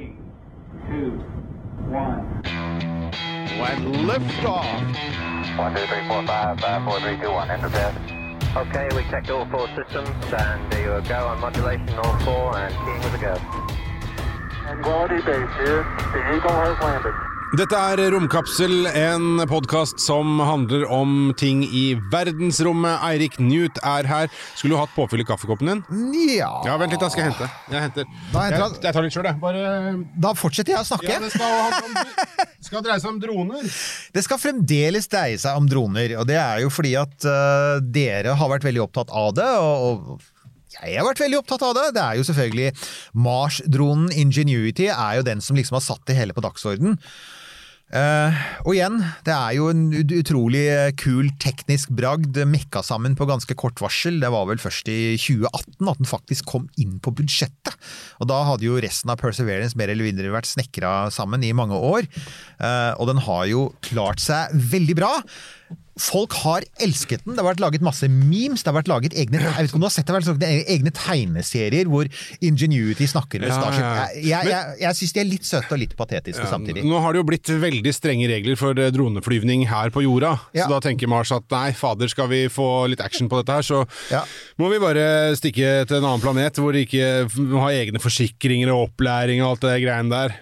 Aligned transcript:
Three, 0.00 0.16
two, 0.88 1.10
one. 1.90 2.42
And 2.44 3.94
liftoff. 4.08 5.58
One, 5.58 5.74
two, 5.74 5.86
three, 5.86 6.08
four, 6.08 6.26
five, 6.26 6.58
five, 6.58 6.84
four, 6.84 7.00
three, 7.00 7.18
two, 7.20 7.30
one. 7.30 7.50
Enter 7.50 7.68
bed. 7.68 7.94
Okay, 8.56 8.88
we 8.96 9.02
checked 9.10 9.30
all 9.30 9.44
four 9.50 9.68
systems, 9.76 10.08
and 10.32 10.72
there 10.72 10.96
you 10.96 11.06
go 11.06 11.26
on 11.26 11.40
modulation, 11.40 11.90
all 11.98 12.18
four, 12.20 12.56
and 12.56 12.74
keying 12.76 13.02
with 13.02 13.14
a 13.14 13.18
go. 13.18 13.36
Tranquility 14.62 15.16
Base 15.16 15.54
here. 15.58 15.84
The 16.14 16.36
Eagle 16.36 16.50
has 16.50 16.80
landed. 16.80 17.29
Dette 17.58 17.74
er 17.74 17.98
Romkapsel, 18.14 18.84
en 18.94 19.40
podkast 19.50 19.98
som 19.98 20.38
handler 20.38 20.84
om 20.86 21.32
ting 21.34 21.64
i 21.66 21.96
verdensrommet. 22.12 23.00
Eirik 23.08 23.40
Newt 23.42 23.80
er 23.82 24.06
her. 24.06 24.28
Skulle 24.54 24.76
du 24.76 24.78
hatt 24.78 24.92
påfyll 24.94 25.24
i 25.24 25.26
kaffekoppen 25.26 25.66
din? 25.66 25.80
Ja 26.36 26.52
Ja, 26.68 26.76
Vent 26.78 26.94
litt, 26.94 27.02
da 27.02 27.08
skal 27.10 27.24
jeg 27.24 27.32
hente. 27.32 27.48
Jeg 27.72 27.82
henter. 27.88 28.06
Da 28.30 28.44
henter 28.46 28.62
Jeg, 28.62 28.78
jeg 28.84 28.94
tar 28.94 29.06
litt 29.06 29.16
sjøl, 29.16 29.26
jeg. 29.32 29.40
Bare 29.42 29.64
Da 30.22 30.30
fortsetter 30.38 30.76
jeg 30.76 30.84
å 30.84 30.88
snakke. 30.92 31.10
Ja, 31.10 31.18
det 31.24 31.32
skal, 31.34 31.88
om, 31.88 32.46
skal 32.68 32.84
dreie 32.86 33.02
seg 33.02 33.10
om 33.10 33.18
droner. 33.24 33.66
Det 34.14 34.24
skal 34.28 34.40
fremdeles 34.44 35.10
dreie 35.10 35.42
seg 35.42 35.58
om 35.58 35.66
droner, 35.72 36.14
og 36.22 36.30
det 36.30 36.38
er 36.38 36.62
jo 36.62 36.70
fordi 36.70 36.94
at 37.02 37.26
uh, 37.26 37.80
dere 37.82 38.36
har 38.38 38.52
vært 38.54 38.68
veldig 38.68 38.84
opptatt 38.86 39.10
av 39.10 39.34
det. 39.40 39.48
og, 39.58 40.14
og 40.14 40.30
jeg 40.78 41.00
har 41.00 41.08
vært 41.08 41.24
veldig 41.24 41.40
opptatt 41.42 41.66
av 41.66 41.74
det. 41.74 41.88
Det 41.98 42.06
er 42.06 42.22
jo 42.22 42.30
selvfølgelig 42.30 42.70
Mars-dronen 43.26 44.14
Ingenuity 44.14 44.86
er 44.94 45.18
jo 45.18 45.26
den 45.26 45.42
som 45.42 45.58
liksom 45.58 45.80
har 45.80 45.86
satt 45.90 46.06
det 46.06 46.14
hele 46.14 46.36
på 46.36 46.46
dagsorden. 46.46 46.94
Eh, 47.90 48.36
og 48.62 48.76
igjen, 48.76 49.00
det 49.26 49.32
er 49.34 49.56
jo 49.56 49.66
en 49.72 49.88
utrolig 50.14 50.62
eh, 50.70 50.92
kul 50.94 51.32
teknisk 51.42 51.90
bragd 51.98 52.38
mekka 52.46 52.84
sammen 52.86 53.16
på 53.18 53.26
ganske 53.26 53.56
kort 53.58 53.82
varsel. 53.82 54.20
Det 54.22 54.30
var 54.30 54.46
vel 54.46 54.62
først 54.62 54.90
i 54.92 55.16
2018 55.18 55.90
at 55.90 55.98
den 55.98 56.10
faktisk 56.10 56.46
kom 56.52 56.68
inn 56.78 57.00
på 57.02 57.14
budsjettet. 57.18 57.74
Og 58.22 58.30
da 58.30 58.44
hadde 58.46 58.68
jo 58.68 58.78
resten 58.82 59.10
av 59.10 59.18
Perseverance 59.18 59.78
mer 59.78 59.90
eller 59.90 60.06
mindre 60.06 60.30
vært 60.36 60.50
snekra 60.50 61.10
sammen 61.14 61.42
i 61.42 61.54
mange 61.56 61.74
år. 61.74 62.06
Uh, 62.60 62.92
og 63.00 63.08
den 63.10 63.22
har 63.26 63.46
jo 63.50 63.68
klart 63.82 64.22
seg 64.22 64.54
veldig 64.70 64.96
bra. 65.00 65.12
Folk 66.00 66.32
har 66.42 66.64
elsket 66.80 67.24
den. 67.26 67.34
Det 67.36 67.42
har 67.44 67.50
vært 67.50 67.60
laget 67.62 67.82
masse 67.84 68.08
memes. 68.08 68.62
Det 68.64 68.70
har 68.70 68.76
vært 68.78 68.88
laget 68.90 69.14
egne 69.20 69.40
jeg 69.40 69.52
vet 69.52 69.68
ikke 69.68 69.76
om 69.78 69.82
du 69.84 69.86
har 69.88 69.92
sett 69.94 70.08
det, 70.08 70.36
det 70.40 70.48
har 70.48 70.70
egne 70.74 70.92
tegneserier 70.96 71.88
hvor 71.90 72.08
Ingenuity 72.40 73.06
snakker 73.10 73.42
med 73.42 73.50
Ja, 73.50 73.58
Starship. 73.58 73.82
ja, 73.84 73.90
ja. 73.92 74.06
Jeg, 74.14 74.24
jeg, 74.30 74.50
jeg, 74.50 74.76
jeg 74.84 74.98
syns 75.00 75.14
de 75.16 75.20
er 75.22 75.28
litt 75.28 75.48
søte 75.48 75.76
og 75.76 75.80
litt 75.82 75.94
patetiske 75.98 76.46
samtidig. 76.50 76.84
Nå 76.88 77.00
har 77.04 77.12
det 77.16 77.20
jo 77.22 77.26
blitt 77.28 77.52
veldig 77.62 77.92
strenge 77.96 78.28
regler 78.30 78.56
for 78.60 78.78
eh, 78.80 78.90
droneflyvning 78.94 79.66
her 79.70 79.92
på 79.94 80.04
jorda. 80.06 80.34
Ja. 80.56 80.64
Så 80.66 80.72
da 80.74 80.80
tenker 80.88 81.10
Mars 81.10 81.32
at 81.36 81.46
nei, 81.52 81.70
fader, 81.76 82.08
skal 82.12 82.30
vi 82.32 82.44
få 82.52 82.68
litt 82.92 83.02
action 83.04 83.28
på 83.30 83.42
dette 83.42 83.58
her, 83.60 83.66
så 83.66 83.82
Ja. 84.10 84.24
må 84.60 84.70
vi 84.72 84.80
bare 84.82 85.36
stikke 85.38 85.84
til 85.86 86.00
en 86.00 86.06
annen 86.08 86.22
planet 86.24 86.56
hvor 86.60 86.72
de 86.76 86.86
ikke 86.86 87.28
har 87.28 87.76
egne 87.76 88.00
forsikringer 88.02 88.72
og 88.72 88.88
opplæring 88.90 89.42
og 89.44 89.54
alt 89.54 89.66
det 89.68 89.76
greiene 89.84 90.10
der. 90.14 90.36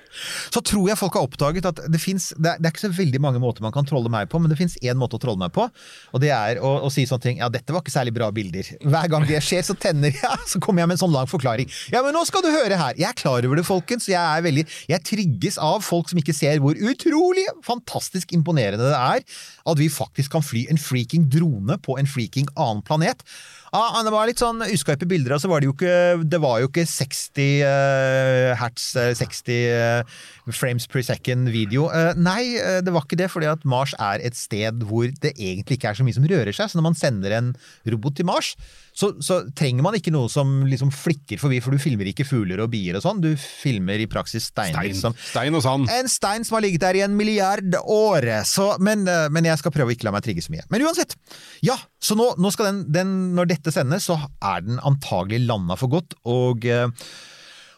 Så 0.54 0.62
tror 0.64 0.88
jeg 0.90 0.98
folk 1.00 1.16
har 1.18 1.26
oppdaget 1.26 1.68
at 1.70 1.82
det 1.90 2.00
fins 2.02 2.30
det, 2.36 2.56
det 2.58 2.68
er 2.68 2.74
ikke 2.74 2.86
så 2.86 2.92
veldig 2.94 3.20
mange 3.22 3.42
måter 3.42 3.64
man 3.64 3.74
kan 3.74 3.86
trolle 3.88 4.10
meg 4.12 4.28
på, 4.30 4.40
men 4.42 4.52
det 4.52 4.58
fins 4.60 4.76
én 4.82 4.98
måte 4.98 5.18
å 5.18 5.22
trolle 5.22 5.40
meg 5.40 5.52
på, 5.54 5.66
og 5.68 6.22
det 6.22 6.32
er 6.34 6.60
å, 6.64 6.74
å 6.86 6.92
si 6.92 7.06
sånne 7.08 7.24
ting 7.24 7.40
Ja, 7.42 7.48
dette 7.52 7.74
var 7.74 7.82
ikke 7.84 7.94
særlig 7.94 8.14
bra 8.16 8.30
bilder. 8.34 8.68
Hver 8.82 9.10
gang 9.12 9.26
det 9.28 9.40
skjer, 9.44 9.64
så 9.66 9.76
tenner 9.78 10.14
jeg, 10.14 10.40
så 10.52 10.60
kommer 10.62 10.82
jeg 10.82 10.90
med 10.90 10.98
en 10.98 11.02
sånn 11.04 11.14
lang 11.14 11.30
forklaring. 11.30 11.70
Ja, 11.94 12.02
men 12.04 12.16
nå 12.16 12.24
skal 12.28 12.44
du 12.44 12.50
høre 12.52 12.78
her! 12.80 12.98
Jeg 12.98 13.08
er 13.10 13.18
klar 13.18 13.44
over 13.46 13.60
det, 13.60 13.66
folkens. 13.68 14.08
Jeg 14.10 14.18
er 14.18 14.44
veldig 14.44 14.64
Jeg 14.90 15.04
trigges 15.06 15.58
av 15.62 15.82
folk 15.86 16.10
som 16.10 16.20
ikke 16.20 16.36
ser 16.36 16.62
hvor 16.62 16.78
utrolig 16.78 17.46
fantastisk 17.66 18.34
imponerende 18.36 18.88
det 18.88 18.98
er 18.98 19.24
at 19.68 19.80
vi 19.80 19.88
faktisk 19.92 20.32
kan 20.36 20.44
fly 20.44 20.64
en 20.72 20.80
freaking 20.80 21.28
drone 21.30 21.78
på 21.84 21.98
en 22.00 22.08
freaking 22.08 22.48
annen 22.56 22.82
planet. 22.86 23.24
Ja, 23.68 24.00
det 24.04 24.12
var 24.14 24.28
litt 24.28 24.40
sånn 24.40 24.62
uskarpe 24.64 25.08
bilder, 25.08 25.34
og 25.36 25.42
så 25.42 25.50
var 25.50 25.60
det 25.60 25.68
jo 25.68 25.74
ikke 25.74 26.24
Det 26.24 26.40
var 26.40 26.62
jo 26.62 26.70
ikke 26.70 26.86
60 26.88 27.48
uh, 27.68 28.52
hertz, 28.56 28.86
eh, 28.96 29.12
60 29.18 29.52
eh, 29.58 30.18
frames 30.56 30.86
per 30.90 31.04
second 31.06 31.50
video. 31.52 31.88
Eh, 31.94 32.12
nei, 32.18 32.56
eh, 32.58 32.80
det 32.84 32.92
var 32.94 33.06
ikke 33.06 33.18
det, 33.20 33.30
fordi 33.32 33.48
at 33.50 33.64
Mars 33.68 33.94
er 33.98 34.22
et 34.24 34.36
sted 34.38 34.84
hvor 34.88 35.08
det 35.22 35.34
egentlig 35.34 35.78
ikke 35.78 35.92
er 35.92 35.98
så 35.98 36.06
mye 36.06 36.16
som 36.16 36.26
rører 36.28 36.54
seg. 36.54 36.70
Så 36.70 36.78
når 36.78 36.86
man 36.88 36.98
sender 36.98 37.34
en 37.36 37.50
robot 37.88 38.18
til 38.18 38.28
Mars, 38.28 38.54
så, 38.98 39.12
så 39.22 39.40
trenger 39.56 39.84
man 39.86 39.94
ikke 39.98 40.12
noe 40.14 40.30
som 40.32 40.64
liksom 40.68 40.90
flikker 40.94 41.38
forbi, 41.40 41.60
for 41.62 41.74
du 41.74 41.82
filmer 41.82 42.10
ikke 42.10 42.26
fugler 42.26 42.64
og 42.64 42.72
bier 42.72 42.98
og 42.98 43.04
sånn. 43.04 43.22
Du 43.22 43.30
filmer 43.38 44.02
i 44.02 44.08
praksis 44.10 44.48
steiner 44.50 44.90
Stein, 44.90 44.98
som 44.98 45.16
stein 45.30 45.54
og 45.54 45.64
sand. 45.64 45.88
en 45.94 46.10
stein 46.10 46.46
som 46.46 46.58
har 46.58 46.66
ligget 46.66 46.82
der 46.86 46.98
i 46.98 47.04
en 47.06 47.16
milliard 47.18 47.78
år. 47.84 48.26
Så, 48.48 48.72
men, 48.82 49.06
eh, 49.08 49.28
men 49.34 49.48
jeg 49.48 49.62
skal 49.62 49.74
prøve 49.74 49.92
å 49.92 49.96
ikke 49.96 50.08
la 50.08 50.14
meg 50.16 50.26
trigge 50.26 50.44
så 50.44 50.54
mye. 50.54 50.66
Men 50.72 50.86
uansett. 50.88 51.16
Ja, 51.64 51.78
så 52.02 52.18
nå, 52.18 52.32
nå 52.38 52.52
skal 52.54 52.70
den, 52.70 52.84
den 52.94 53.16
Når 53.38 53.48
dette 53.50 53.72
sendes, 53.74 54.06
så 54.08 54.18
er 54.44 54.62
den 54.66 54.78
antagelig 54.86 55.44
landa 55.46 55.76
for 55.78 55.90
godt. 55.92 56.16
Og, 56.28 56.66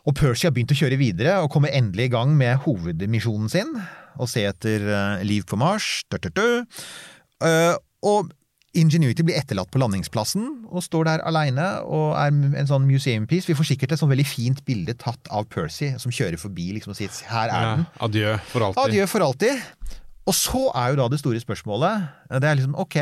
og 0.07 0.15
Percy 0.17 0.47
har 0.49 0.55
begynt 0.57 0.73
å 0.73 0.79
kjøre 0.81 0.97
videre 1.01 1.39
og 1.45 1.51
kommer 1.53 1.69
endelig 1.77 2.09
i 2.09 2.13
gang 2.15 2.33
med 2.37 2.63
hovedmisjonen 2.65 3.49
sin. 3.53 3.75
Å 4.21 4.27
se 4.29 4.45
etter 4.49 4.81
eh, 4.89 5.25
liv 5.25 5.45
på 5.49 5.59
Mars. 5.61 6.03
Dø, 6.11 6.19
dø, 6.19 6.31
dø. 6.35 6.51
Og 8.03 8.31
Ingenuity 8.79 9.25
blir 9.27 9.35
etterlatt 9.35 9.67
på 9.75 9.81
landingsplassen 9.83 10.45
og 10.71 10.83
står 10.87 11.09
der 11.09 11.23
aleine 11.27 11.65
og 11.91 12.13
er 12.15 12.31
en 12.31 12.69
sånn 12.71 12.85
museum 12.87 13.25
piece. 13.27 13.49
Vi 13.51 13.57
får 13.59 13.67
sikkert 13.73 13.97
et 13.97 13.99
sånn 14.03 14.13
veldig 14.13 14.27
fint 14.31 14.61
bilde 14.69 14.95
tatt 14.95 15.27
av 15.35 15.49
Percy 15.51 15.89
som 15.99 16.15
kjører 16.15 16.39
forbi 16.39 16.69
liksom, 16.77 16.95
og 16.95 17.01
sier 17.01 17.11
'her 17.11 17.49
er 17.51 17.63
Ja, 17.65 17.73
den'. 17.75 17.87
adjø 18.07 18.39
for 18.53 18.61
alltid. 18.63 18.85
Adjø 18.85 19.07
for 19.11 19.21
alltid. 19.27 19.59
Og 20.29 20.37
så 20.37 20.67
er 20.77 20.93
jo 20.93 20.99
da 21.01 21.07
det 21.11 21.19
store 21.23 21.41
spørsmålet 21.41 22.03
Det 22.29 22.47
er 22.47 22.59
liksom, 22.59 22.75
ok, 22.79 22.97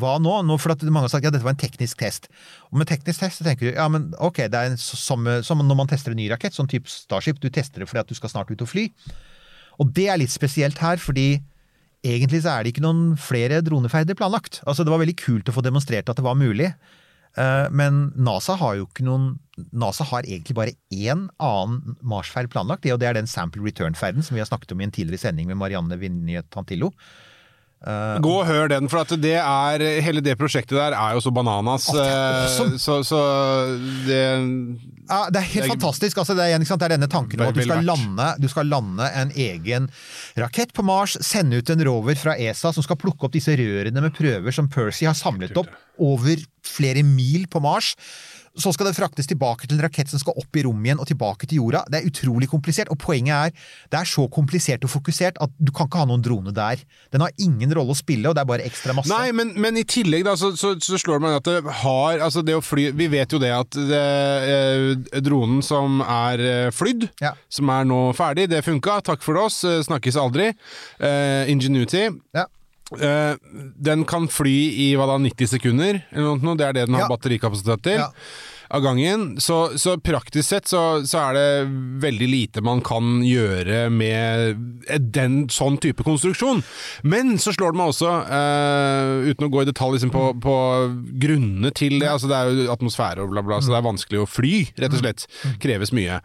hva 0.00 0.18
nå? 0.22 0.34
nå 0.44 0.58
for 0.60 0.76
mange 0.84 1.06
har 1.06 1.12
sagt 1.14 1.24
ja, 1.26 1.32
dette 1.32 1.46
var 1.46 1.56
en 1.56 1.60
teknisk 1.60 1.98
test. 2.02 2.28
Og 2.70 2.78
med 2.78 2.90
teknisk 2.90 3.24
test 3.24 3.40
så 3.40 3.46
tenker 3.46 3.70
du 3.70 3.78
ja, 3.78 3.86
men 3.90 4.10
ok, 4.22 4.44
det 4.52 4.60
er 4.60 4.74
en, 4.74 4.78
som, 4.78 5.24
som 5.42 5.64
når 5.64 5.80
man 5.80 5.90
tester 5.90 6.12
en 6.12 6.20
ny 6.20 6.28
rakett, 6.30 6.54
sånn 6.56 6.70
type 6.70 6.90
Starship. 6.90 7.40
Du 7.40 7.48
tester 7.48 7.82
det 7.82 7.88
fordi 7.90 8.04
at 8.04 8.12
du 8.12 8.18
skal 8.18 8.32
snart 8.32 8.52
ut 8.52 8.62
og 8.62 8.70
fly. 8.70 8.90
Og 9.82 9.90
det 9.96 10.06
er 10.12 10.20
litt 10.20 10.34
spesielt 10.34 10.78
her, 10.84 11.00
fordi 11.02 11.40
egentlig 12.04 12.44
så 12.44 12.54
er 12.54 12.64
det 12.64 12.74
ikke 12.74 12.84
noen 12.84 13.16
flere 13.18 13.62
droneferder 13.64 14.18
planlagt. 14.18 14.60
Altså 14.68 14.84
Det 14.84 14.92
var 14.92 15.02
veldig 15.02 15.16
kult 15.18 15.48
å 15.48 15.56
få 15.56 15.64
demonstrert 15.64 16.12
at 16.12 16.20
det 16.20 16.26
var 16.26 16.38
mulig. 16.38 16.70
Eh, 17.36 17.66
Men 17.70 18.12
NASA 18.14 18.56
har 18.60 18.78
jo 18.78 18.86
ikke 18.88 19.06
noen 19.06 19.34
NASA 19.70 20.06
har 20.08 20.26
egentlig 20.26 20.56
bare 20.58 20.74
én 20.90 21.28
annen 21.38 21.96
Mars-ferd 22.02 22.50
planlagt, 22.50 22.86
og 22.90 22.98
det 22.98 23.06
er 23.06 23.14
den 23.14 23.30
sample 23.30 23.62
return-ferden 23.62 24.24
som 24.26 24.34
vi 24.34 24.42
har 24.42 24.48
snakket 24.50 24.74
om 24.74 24.82
i 24.82 24.88
en 24.88 24.94
tidligere 24.94 25.28
sending 25.28 25.46
med 25.46 25.60
Marianne 25.60 25.98
Vinje 26.00 26.42
Tantillo. 26.50 26.90
Gå 28.24 28.32
og 28.40 28.46
hør 28.48 28.70
den, 28.72 28.88
for 28.88 29.02
at 29.02 29.12
det 29.20 29.34
er, 29.36 29.82
hele 30.04 30.22
det 30.24 30.38
prosjektet 30.40 30.76
der 30.78 30.96
er 30.96 31.16
jo 31.16 31.20
så 31.20 31.32
bananas. 31.34 31.90
Eh, 31.92 32.00
awesome. 32.00 32.78
Så, 32.80 32.98
så 33.04 33.20
det 34.06 34.20
Ja, 35.04 35.26
det 35.28 35.36
er 35.42 35.48
helt 35.50 35.54
Det 35.54 35.64
er- 35.66 35.74
fantastisk. 35.74 36.18
Altså, 36.22 36.34
det, 36.38 36.46
er, 36.48 36.58
det 36.64 36.82
er 36.86 36.94
denne 36.94 37.08
tanken 37.12 37.40
om 37.40 37.50
at 37.50 37.54
du 37.54 37.60
skal, 37.60 37.84
lande, 37.84 38.28
du 38.40 38.48
skal 38.48 38.70
lande 38.72 39.08
en 39.20 39.32
egen 39.36 39.90
rakett 40.40 40.72
på 40.72 40.84
Mars, 40.86 41.18
sende 41.20 41.60
ut 41.60 41.70
en 41.70 41.84
rover 41.84 42.16
fra 42.16 42.38
ESA 42.40 42.72
som 42.72 42.82
skal 42.86 42.96
plukke 42.96 43.28
opp 43.28 43.36
disse 43.36 43.52
rørene 43.52 44.00
med 44.00 44.16
prøver 44.16 44.54
som 44.54 44.68
Percy 44.68 45.04
har 45.04 45.14
samlet 45.18 45.56
opp 45.60 45.68
over 46.00 46.40
flere 46.64 47.04
mil 47.04 47.44
på 47.52 47.60
Mars. 47.60 47.92
Så 48.56 48.70
skal 48.74 48.86
det 48.86 48.94
fraktes 48.94 49.26
tilbake 49.26 49.66
til 49.66 49.74
en 49.78 49.82
rakett 49.82 50.06
som 50.12 50.20
skal 50.22 50.36
opp 50.38 50.54
i 50.56 50.62
rommet 50.62 50.86
igjen 50.86 51.00
og 51.02 51.08
tilbake 51.10 51.48
til 51.50 51.58
jorda. 51.58 51.80
Det 51.90 51.98
er 52.00 52.06
utrolig 52.06 52.46
komplisert, 52.52 52.86
og 52.92 53.00
poenget 53.02 53.34
er 53.34 53.50
det 53.90 53.98
er 53.98 54.06
så 54.06 54.28
komplisert 54.30 54.84
og 54.86 54.92
fokusert 54.92 55.40
at 55.42 55.50
du 55.58 55.72
kan 55.74 55.88
ikke 55.90 55.98
ha 56.04 56.06
noen 56.06 56.22
drone 56.22 56.52
der. 56.54 56.78
Den 57.10 57.24
har 57.24 57.34
ingen 57.42 57.74
rolle 57.74 57.90
å 57.90 57.98
spille, 57.98 58.28
og 58.30 58.36
det 58.38 58.44
er 58.44 58.50
bare 58.52 58.66
ekstra 58.68 58.94
masse. 58.94 59.10
Nei, 59.10 59.32
men, 59.34 59.50
men 59.58 59.76
i 59.80 59.82
tillegg 59.82 60.22
da, 60.28 60.36
så, 60.38 60.52
så, 60.56 60.74
så 60.78 61.00
slår 61.02 61.18
meg 61.24 61.34
at 61.40 61.50
det 61.50 61.56
har 61.82 62.22
Altså 62.24 62.42
det 62.46 62.54
å 62.54 62.62
fly 62.62 62.86
Vi 62.94 63.06
vet 63.10 63.32
jo 63.34 63.38
det 63.42 63.50
at 63.54 63.74
det, 63.90 64.02
eh, 64.54 65.20
dronen 65.24 65.58
som 65.66 65.98
er 66.06 66.38
eh, 66.46 66.70
flydd, 66.74 67.08
Ja. 67.24 67.34
som 67.50 67.68
er 67.74 67.84
nå 67.90 68.00
ferdig, 68.14 68.46
det 68.54 68.62
funka. 68.66 69.00
Takk 69.04 69.22
for 69.26 69.38
oss. 69.42 69.64
eh, 69.66 69.80
Snakkes 69.82 70.16
aldri. 70.20 70.52
Eh, 71.02 71.50
Ingenuity. 71.50 72.06
Ja. 72.36 72.46
Eh, 72.92 73.36
den 73.80 74.04
kan 74.04 74.26
fly 74.28 74.56
i 74.84 74.90
hva 74.98 75.06
da, 75.08 75.16
90 75.22 75.48
sekunder, 75.56 76.02
eller 76.12 76.42
noe, 76.42 76.56
det 76.60 76.66
er 76.66 76.76
det 76.76 76.86
den 76.90 76.98
har 76.98 77.06
Ja. 77.08 77.12
batterikapasitet 77.14 77.82
til. 77.82 78.02
Ja. 78.04 78.10
Av 78.74 78.80
gangen. 78.82 79.36
Så, 79.38 79.76
så 79.78 79.92
praktisk 80.00 80.48
sett 80.48 80.66
så, 80.66 81.04
så 81.06 81.18
er 81.20 81.34
det 81.36 81.68
veldig 82.02 82.28
lite 82.28 82.62
man 82.64 82.80
kan 82.82 83.20
gjøre 83.22 83.84
med 83.92 84.56
den 85.14 85.36
sånn 85.52 85.76
type 85.78 86.02
konstruksjon. 86.02 86.62
Men 87.04 87.36
så 87.38 87.52
slår 87.54 87.72
det 87.74 87.78
meg 87.78 87.92
også, 87.92 88.10
uh, 88.24 89.28
uten 89.28 89.46
å 89.46 89.52
gå 89.52 89.62
i 89.62 89.68
detalj 89.68 89.98
liksom, 89.98 90.10
på, 90.14 90.24
på 90.42 90.56
grunnene 91.22 91.70
til 91.76 92.00
det, 92.00 92.08
altså 92.10 92.26
det 92.32 92.40
er 92.40 92.50
jo 92.64 92.72
atmosfære 92.74 93.22
og 93.22 93.30
bla 93.36 93.44
bla, 93.46 93.60
så 93.62 93.70
det 93.74 93.78
er 93.78 93.88
vanskelig 93.88 94.24
å 94.24 94.28
fly, 94.32 94.54
rett 94.80 94.96
og 94.96 95.04
slett. 95.04 95.28
Kreves 95.62 95.92
mye. 95.94 96.18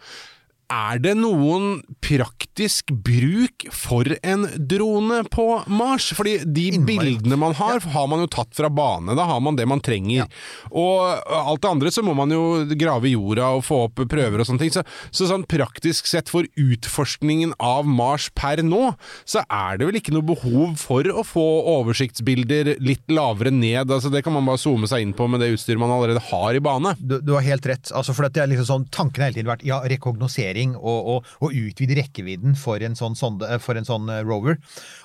Er 0.69 0.99
det 1.01 1.15
noen 1.17 1.79
praktisk 2.05 2.91
bruk 2.93 3.65
for 3.73 4.05
en 4.21 4.45
drone 4.69 5.23
på 5.33 5.45
Mars? 5.65 6.11
Fordi 6.13 6.35
de 6.45 6.67
bildene 6.85 7.39
man 7.41 7.55
har, 7.57 7.81
har 7.81 8.05
man 8.11 8.21
jo 8.21 8.29
tatt 8.29 8.53
fra 8.53 8.69
bane. 8.69 9.15
Da 9.17 9.25
har 9.25 9.39
man 9.41 9.57
det 9.57 9.65
man 9.69 9.81
trenger. 9.81 10.29
Og 10.69 11.01
alt 11.33 11.63
det 11.63 11.71
andre 11.71 11.93
så 11.93 12.03
må 12.05 12.13
man 12.17 12.29
jo 12.33 12.67
grave 12.77 13.09
i 13.09 13.15
jorda 13.15 13.47
og 13.57 13.65
få 13.65 13.79
opp 13.87 14.03
prøver 14.11 14.43
og 14.43 14.49
sånne 14.49 14.61
ting. 14.61 14.73
Så, 14.75 14.83
så 15.09 15.29
sånn 15.31 15.47
praktisk 15.49 16.09
sett 16.09 16.29
for 16.29 16.45
utforskningen 16.53 17.55
av 17.57 17.89
Mars 17.89 18.29
per 18.37 18.61
nå, 18.61 18.91
så 19.25 19.41
er 19.49 19.81
det 19.81 19.89
vel 19.89 19.99
ikke 20.03 20.13
noe 20.13 20.29
behov 20.29 20.77
for 20.77 21.09
å 21.09 21.25
få 21.25 21.47
oversiktsbilder 21.79 22.75
litt 22.77 23.09
lavere 23.09 23.49
ned. 23.55 23.89
Altså 23.89 24.13
Det 24.13 24.21
kan 24.25 24.37
man 24.37 24.45
bare 24.45 24.61
zoome 24.61 24.89
seg 24.91 25.07
inn 25.07 25.17
på 25.17 25.25
med 25.25 25.41
det 25.41 25.49
utstyret 25.55 25.81
man 25.81 25.95
allerede 25.97 26.21
har 26.29 26.53
i 26.53 26.61
bane. 26.61 26.93
Du, 27.01 27.17
du 27.25 27.33
har 27.39 27.45
helt 27.47 27.65
rett. 27.73 27.89
Altså, 27.89 28.13
for 28.13 28.29
det 28.29 28.45
er 28.45 28.53
liksom 28.53 28.69
sånn, 28.69 28.87
Tanken 28.93 29.23
har 29.23 29.31
hele 29.31 29.39
tiden 29.41 29.49
vært 29.49 29.65
ja, 29.65 29.81
rekognosering 29.89 30.58
rekognosering 30.59 30.75
og, 30.77 31.09
og, 31.09 31.25
og 31.41 31.53
utvide 31.55 31.97
rekkevidden 31.99 32.55
for 32.57 32.79
en 32.83 32.95
sånn, 32.95 33.15
sonde, 33.15 33.47
eh, 33.47 33.59
for 33.59 33.77
en 33.77 33.85
sånn 33.87 34.09
eh, 34.09 34.23
rover. 34.23 34.57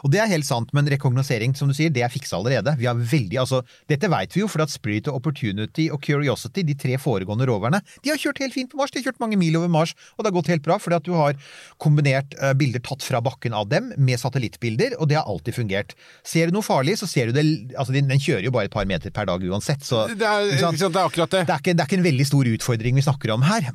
Og 0.04 0.10
det 0.12 0.20
er 0.20 0.30
helt 0.30 0.46
sant, 0.46 0.72
men 0.72 0.86
rekognosering, 0.86 1.54
som 1.54 1.68
du 1.68 1.74
sier, 1.74 1.90
det 1.90 2.02
er 2.02 2.12
fiksa 2.12 2.38
allerede. 2.38 2.76
Vi 2.78 2.86
har 2.86 2.94
veldig, 2.94 3.38
altså, 3.40 3.62
dette 3.88 4.08
vet 4.10 4.34
vi 4.34 4.42
jo, 4.42 4.48
for 4.48 4.64
at 4.64 4.72
Spirit 4.72 5.08
og 5.08 5.20
Opportunity 5.20 5.90
og 5.90 6.02
Curiosity, 6.04 6.64
de 6.64 6.74
tre 6.74 6.98
foregående 6.98 7.46
roverne, 7.48 7.80
de 8.02 8.10
har 8.12 8.20
kjørt 8.20 8.42
helt 8.42 8.54
fint 8.54 8.70
på 8.70 8.80
Mars. 8.80 8.92
De 8.92 9.00
har 9.00 9.10
kjørt 9.10 9.22
mange 9.22 9.38
mil 9.40 9.56
over 9.58 9.70
Mars, 9.72 9.94
og 10.16 10.24
det 10.24 10.30
har 10.32 10.38
gått 10.38 10.52
helt 10.52 10.64
bra, 10.66 10.78
fordi 10.78 10.98
at 10.98 11.08
du 11.08 11.14
har 11.16 11.38
kombinert 11.82 12.36
eh, 12.40 12.54
bilder 12.58 12.82
tatt 12.84 13.04
fra 13.04 13.22
bakken 13.24 13.54
av 13.56 13.68
dem 13.70 13.92
med 13.96 14.20
satellittbilder, 14.20 14.98
og 15.00 15.10
det 15.10 15.20
har 15.20 15.28
alltid 15.30 15.58
fungert. 15.58 15.94
Ser 16.26 16.50
du 16.50 16.58
noe 16.58 16.66
farlig, 16.66 16.98
så 17.00 17.10
ser 17.10 17.30
du 17.30 17.36
det 17.38 17.42
Altså, 17.74 17.92
den, 17.94 18.06
den 18.08 18.20
kjører 18.22 18.46
jo 18.46 18.52
bare 18.54 18.68
et 18.68 18.72
par 18.72 18.86
meter 18.88 19.12
per 19.14 19.26
dag 19.28 19.42
uansett, 19.44 19.82
så 19.84 20.04
Det 20.08 20.24
er, 20.26 20.46
det 20.54 20.86
er 20.86 21.00
akkurat 21.00 21.32
det. 21.32 21.42
det 21.48 21.52
er, 21.52 21.60
ikke, 21.60 21.74
det 21.74 21.82
er 21.82 21.88
ikke 21.88 21.98
en 21.98 22.06
veldig 22.06 22.26
stor 22.28 22.48
utfordring 22.54 22.98
vi 22.98 23.04
snakker 23.04 23.32
om 23.34 23.44
her. 23.46 23.68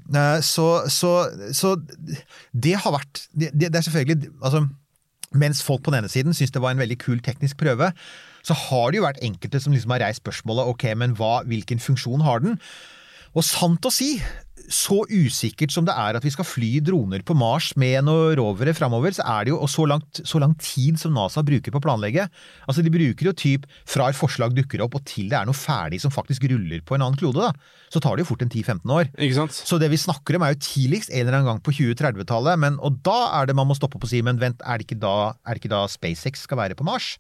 så, 0.46 0.68
Så, 0.90 1.12
så, 1.54 1.69
så 1.70 2.20
det 2.54 2.76
har 2.84 2.96
vært 2.96 3.26
Det, 3.34 3.54
det 3.56 3.70
er 3.72 3.86
selvfølgelig 3.86 4.32
altså, 4.42 4.66
Mens 5.32 5.62
folk 5.62 5.84
på 5.86 5.94
den 5.94 6.02
ene 6.02 6.10
siden 6.10 6.34
syns 6.34 6.52
det 6.56 6.62
var 6.64 6.74
en 6.74 6.82
veldig 6.82 6.98
kul 7.04 7.20
teknisk 7.22 7.60
prøve, 7.62 7.92
så 8.42 8.56
har 8.58 8.90
det 8.90 8.98
jo 8.98 9.04
vært 9.06 9.20
enkelte 9.22 9.60
som 9.62 9.76
liksom 9.76 9.92
har 9.94 10.02
reist 10.02 10.24
spørsmålet 10.24 10.72
ok, 10.72 10.86
men 10.98 11.14
hva, 11.20 11.44
hvilken 11.46 11.78
funksjon 11.84 12.24
har 12.26 12.42
den? 12.42 12.58
Og 13.38 13.46
sant 13.46 13.86
å 13.86 13.92
si, 13.94 14.16
så 14.70 15.00
usikkert 15.10 15.74
som 15.74 15.86
det 15.88 15.96
er 15.98 16.18
at 16.18 16.26
vi 16.26 16.32
skal 16.34 16.46
fly 16.46 16.70
droner 16.86 17.24
på 17.26 17.36
Mars 17.38 17.72
med 17.80 18.06
noen 18.06 18.36
rovere 18.38 18.76
framover, 18.78 19.16
så 19.18 19.26
er 19.26 19.48
det 19.48 19.54
jo 19.54 19.60
og 19.66 19.70
så, 19.72 19.86
langt, 19.90 20.22
så 20.28 20.42
lang 20.42 20.54
tid 20.62 21.00
som 21.02 21.16
NASA 21.16 21.44
bruker 21.46 21.74
på 21.74 21.82
å 21.82 21.84
planlegge. 21.84 22.28
Altså 22.70 22.86
De 22.86 22.94
bruker 22.94 23.32
jo 23.32 23.34
typ 23.34 23.66
fra 23.90 24.10
et 24.10 24.18
forslag 24.18 24.54
dukker 24.58 24.84
opp 24.86 25.00
og 25.00 25.06
til 25.10 25.30
det 25.32 25.40
er 25.40 25.50
noe 25.50 25.58
ferdig 25.58 26.02
som 26.04 26.14
faktisk 26.14 26.46
ruller 26.52 26.84
på 26.86 26.98
en 26.98 27.06
annen 27.06 27.20
klode, 27.20 27.50
da. 27.50 27.76
Så 27.90 28.02
tar 28.04 28.16
det 28.16 28.26
jo 28.26 28.32
fort 28.32 28.46
en 28.46 28.54
10-15 28.54 28.94
år. 28.94 29.10
Ikke 29.18 29.40
sant? 29.40 29.58
Så 29.58 29.82
det 29.82 29.90
vi 29.90 30.02
snakker 30.02 30.38
om 30.38 30.46
er 30.46 30.54
jo 30.54 30.64
tidligst 30.70 31.14
en 31.14 31.26
eller 31.26 31.40
annen 31.40 31.50
gang 31.56 31.64
på 31.66 31.74
2030-tallet, 31.80 32.62
men 32.62 32.78
og 32.86 33.02
da 33.06 33.20
er 33.40 33.50
det 33.50 33.58
man 33.58 33.70
må 33.70 33.78
stoppe 33.78 33.98
opp 33.98 34.06
og 34.06 34.14
si, 34.14 34.22
men 34.26 34.42
vent, 34.42 34.62
er 34.62 34.78
det 34.78 34.90
ikke 34.90 35.02
da, 35.02 35.34
er 35.46 35.58
det 35.58 35.64
ikke 35.64 35.74
da 35.74 35.86
SpaceX 35.90 36.46
skal 36.46 36.62
være 36.62 36.78
på 36.78 36.86
Mars? 36.88 37.16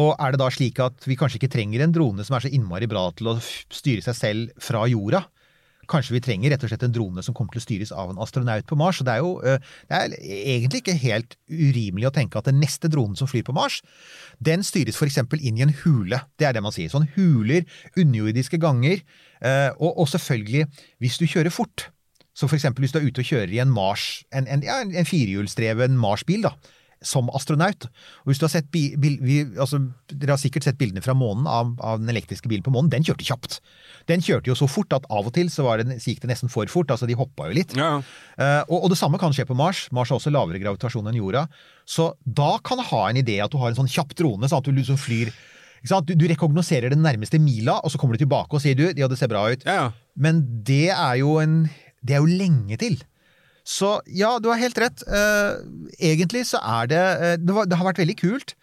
Og 0.00 0.16
er 0.18 0.34
det 0.34 0.40
da 0.42 0.50
slik 0.50 0.80
at 0.82 1.06
vi 1.06 1.16
kanskje 1.18 1.38
ikke 1.38 1.52
trenger 1.54 1.84
en 1.84 1.94
drone 1.94 2.24
som 2.26 2.34
er 2.36 2.44
så 2.44 2.50
innmari 2.50 2.88
bra 2.90 3.06
til 3.14 3.30
å 3.30 3.38
styre 3.42 4.02
seg 4.02 4.18
selv 4.18 4.62
fra 4.62 4.82
jorda? 4.90 5.22
Kanskje 5.90 6.14
vi 6.16 6.22
trenger 6.24 6.52
rett 6.52 6.64
og 6.64 6.70
slett 6.70 6.84
en 6.86 6.94
drone 6.94 7.22
som 7.22 7.34
kommer 7.36 7.54
til 7.54 7.60
å 7.60 7.64
styres 7.64 7.92
av 7.92 8.10
en 8.10 8.20
astronaut 8.24 8.66
på 8.66 8.78
Mars. 8.80 9.00
Og 9.02 9.06
det 9.06 9.14
er 9.14 9.22
jo 9.22 9.32
eh, 9.44 9.72
det 9.90 9.98
er 9.98 10.14
egentlig 10.56 10.80
ikke 10.80 10.96
helt 11.02 11.36
urimelig 11.50 12.08
å 12.08 12.14
tenke 12.14 12.40
at 12.40 12.48
den 12.48 12.60
neste 12.62 12.88
dronen 12.92 13.18
som 13.20 13.28
flyr 13.30 13.44
på 13.46 13.54
Mars, 13.56 13.80
den 14.42 14.64
styres 14.66 14.98
f.eks. 14.98 15.20
inn 15.40 15.60
i 15.60 15.66
en 15.66 15.74
hule. 15.84 16.22
Det 16.40 16.48
er 16.48 16.56
det 16.56 16.64
man 16.64 16.74
sier. 16.74 16.90
Sånn 16.92 17.10
huler, 17.18 17.68
underjordiske 17.94 18.60
ganger, 18.62 19.04
eh, 19.44 19.70
og, 19.76 19.90
og 19.92 20.08
selvfølgelig 20.14 20.66
hvis 21.04 21.20
du 21.20 21.28
kjører 21.28 21.54
fort. 21.54 21.90
Så 22.34 22.48
eksempel 22.50 22.82
hvis 22.82 22.94
du 22.94 22.98
er 22.98 23.06
ute 23.06 23.22
og 23.22 23.28
kjører 23.28 23.52
i 23.54 23.60
en 23.62 23.70
Mars, 23.70 24.24
en, 24.34 24.48
en, 24.50 24.64
ja, 24.66 24.80
en 24.82 25.06
firehjulsdreven 25.06 25.94
Mars-bil, 26.00 26.48
da, 26.48 26.56
som 27.04 27.30
astronaut. 27.36 27.86
Og 28.24 28.30
hvis 28.30 28.40
du 28.40 28.46
har 28.46 28.52
sett 28.52 28.68
bi, 28.74 28.84
bil, 29.00 29.16
vi, 29.24 29.40
altså, 29.60 29.80
Dere 30.12 30.36
har 30.36 30.40
sikkert 30.40 30.66
sett 30.66 30.78
bildene 30.80 31.02
fra 31.04 31.16
månen 31.16 31.48
av, 31.50 31.74
av 31.84 32.02
den 32.02 32.12
elektriske 32.12 32.50
bilen 32.50 32.64
på 32.66 32.72
månen. 32.74 32.92
Den 32.92 33.06
kjørte 33.06 33.26
kjapt. 33.26 33.58
Den 34.10 34.24
kjørte 34.24 34.52
jo 34.52 34.58
så 34.58 34.68
fort 34.70 34.92
at 34.96 35.08
av 35.12 35.30
og 35.30 35.34
til 35.36 35.50
så, 35.52 35.66
var 35.66 35.80
det, 35.80 35.98
så 36.02 36.12
gikk 36.12 36.22
det 36.24 36.32
nesten 36.32 36.52
for 36.52 36.70
fort. 36.72 36.92
altså 36.92 37.08
De 37.10 37.16
hoppa 37.18 37.48
jo 37.50 37.58
litt. 37.58 37.74
Ja. 37.78 37.96
Uh, 38.38 38.62
og, 38.68 38.84
og 38.84 38.92
det 38.92 39.00
samme 39.00 39.20
kan 39.20 39.34
skje 39.36 39.48
på 39.48 39.56
Mars. 39.58 39.86
Mars 39.94 40.12
har 40.12 40.20
også 40.20 40.32
lavere 40.34 40.62
gravitasjon 40.62 41.08
enn 41.10 41.18
jorda. 41.18 41.46
Så 41.88 42.12
da 42.24 42.54
kan 42.64 42.80
det 42.80 42.88
ha 42.92 43.02
en 43.08 43.20
idé 43.20 43.40
at 43.44 43.52
du 43.52 43.58
har 43.60 43.72
en 43.72 43.82
sånn 43.82 43.90
kjapp 43.90 44.16
drone, 44.18 44.48
sånn 44.48 44.62
at 44.62 44.70
du 44.70 44.76
liksom 44.76 45.00
flyr 45.00 45.32
ikke 45.84 45.92
sant? 45.92 46.08
Du, 46.08 46.16
du 46.16 46.24
rekognoserer 46.30 46.94
den 46.94 47.02
nærmeste 47.04 47.36
mila, 47.36 47.76
og 47.84 47.92
så 47.92 47.98
kommer 48.00 48.16
du 48.16 48.22
tilbake 48.22 48.56
og 48.56 48.62
sier 48.64 48.78
du, 48.78 48.86
ja, 48.96 49.08
det 49.10 49.18
ser 49.20 49.28
bra 49.28 49.44
ut. 49.52 49.66
Ja, 49.68 49.74
ja. 49.76 49.88
Men 50.16 50.40
det 50.64 50.94
er 50.94 51.18
jo 51.20 51.36
en 51.42 51.66
Det 52.04 52.16
er 52.16 52.20
jo 52.24 52.28
lenge 52.28 52.76
til. 52.80 52.98
Så 53.64 53.96
ja, 54.06 54.36
du 54.38 54.50
har 54.52 54.60
helt 54.60 54.78
rett. 54.78 55.02
Eh, 55.08 55.56
egentlig 56.12 56.44
så 56.50 56.60
er 56.60 56.90
det 56.92 57.00
eh, 57.00 57.36
det, 57.40 57.78
har 57.80 57.88
vært 57.88 58.02
veldig 58.02 58.16
kult. 58.20 58.54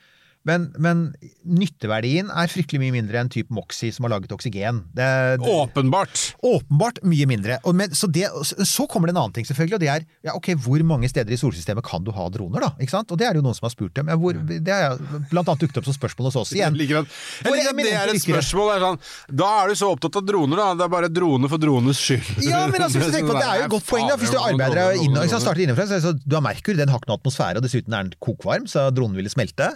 Men, 0.48 0.72
men 0.82 1.02
nytteverdien 1.46 2.32
er 2.34 2.50
fryktelig 2.50 2.80
mye 2.82 2.96
mindre 2.96 3.20
enn 3.22 3.30
type 3.32 3.54
Moxie 3.54 3.94
som 3.94 4.08
har 4.08 4.16
laget 4.16 4.32
oksygen. 4.34 4.84
Det, 4.96 5.08
det, 5.42 5.52
Åpenbart. 5.54 6.24
Åpenbart 6.42 7.02
mye 7.06 7.28
mindre. 7.30 7.60
Og 7.70 7.76
med, 7.78 7.94
så, 7.98 8.10
det, 8.10 8.26
så 8.66 8.88
kommer 8.90 9.10
det 9.10 9.16
en 9.16 9.22
annen 9.22 9.36
ting, 9.36 9.48
selvfølgelig, 9.48 9.78
og 9.78 9.84
det 9.84 9.92
er 9.94 10.08
ja, 10.26 10.36
ok, 10.36 10.54
hvor 10.66 10.82
mange 10.88 11.10
steder 11.12 11.34
i 11.34 11.40
solsystemet 11.40 11.86
kan 11.86 12.06
du 12.06 12.14
ha 12.16 12.26
droner, 12.34 12.66
da? 12.66 12.72
Ikke 12.82 12.96
sant? 12.96 13.14
Og 13.14 13.22
det 13.22 13.28
er 13.28 13.38
det 13.38 13.44
jo 13.44 13.46
noen 13.46 13.58
som 13.58 13.68
har 13.70 13.76
spurt 13.76 13.94
dem. 13.98 14.10
Ja, 14.10 14.18
hvor, 14.22 14.38
det 14.38 14.74
har 14.74 14.98
blant 15.32 15.46
annet 15.46 15.66
dukket 15.66 15.82
opp 15.82 15.90
som 15.90 15.98
spørsmål 15.98 16.32
hos 16.32 16.40
oss 16.44 16.56
igjen. 16.58 16.74
Jeg 16.74 16.88
liker 16.88 17.02
at, 17.04 17.16
jeg 17.46 17.56
liker 17.58 17.72
at 17.72 17.82
det 17.82 17.96
er 18.00 18.14
et 18.16 18.26
spørsmål. 18.26 18.74
Er 18.74 18.86
sånn, 18.88 19.02
da 19.44 19.52
er 19.62 19.72
du 19.72 19.78
så 19.78 19.92
opptatt 19.94 20.20
av 20.22 20.26
droner, 20.26 20.64
da. 20.64 20.68
Det 20.82 20.88
er 20.88 20.94
bare 20.98 21.12
drone 21.14 21.52
for 21.52 21.62
drones 21.62 22.02
skyld. 22.02 22.34
Ja, 22.48 22.66
men 22.72 22.82
altså, 22.82 22.98
hvis 22.98 23.14
du 23.14 23.20
tenker 23.20 23.36
på 23.36 23.38
det 23.38 23.46
er 23.46 23.62
jo 23.62 23.70
et 23.70 23.76
godt 23.76 23.90
poeng 23.90 24.10
da, 24.10 24.18
Hvis 24.22 24.34
du 24.34 24.42
arbeider 24.42 24.98
inn, 24.98 25.22
ikke 25.22 25.42
starter 25.44 25.66
innenfra, 25.68 25.86
så 25.92 26.02
så, 26.02 26.16
du 26.18 26.38
har 26.38 26.44
Merkur, 26.46 26.78
den 26.78 26.90
har 26.92 27.02
ikke 27.02 27.12
noe 27.12 27.20
atmosfære, 27.22 27.60
og 27.60 27.66
dessuten 27.66 27.94
er 27.94 28.08
den 28.08 28.18
kokvarm, 28.24 28.68
så 28.70 28.90
dronen 28.96 29.18
ville 29.20 29.32
smelte. 29.32 29.70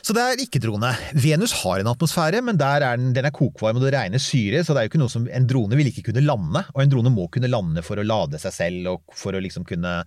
Så 0.00 0.14
det 0.16 0.22
er 0.22 0.42
ikke 0.42 0.62
drone. 0.62 0.92
Venus 1.18 1.54
har 1.62 1.82
en 1.82 1.90
atmosfære, 1.92 2.42
men 2.46 2.60
er 2.60 2.84
den, 2.84 3.10
den 3.16 3.28
er 3.28 3.34
kokvarm, 3.34 3.78
og 3.78 3.84
det 3.84 3.94
regner 3.94 4.22
syre, 4.22 4.62
så 4.64 4.74
det 4.74 4.82
er 4.82 4.88
jo 4.88 4.92
ikke 4.92 5.02
noe 5.02 5.12
som 5.12 5.28
En 5.30 5.46
drone 5.48 5.76
vil 5.78 5.90
ikke 5.90 6.06
kunne 6.10 6.24
lande, 6.24 6.64
og 6.74 6.82
en 6.82 6.92
drone 6.92 7.12
må 7.14 7.26
kunne 7.32 7.50
lande 7.50 7.84
for 7.86 8.00
å 8.00 8.06
lade 8.06 8.40
seg 8.42 8.54
selv, 8.56 8.90
og 8.94 9.16
for 9.18 9.36
å 9.36 9.42
liksom 9.42 9.66
kunne 9.68 10.00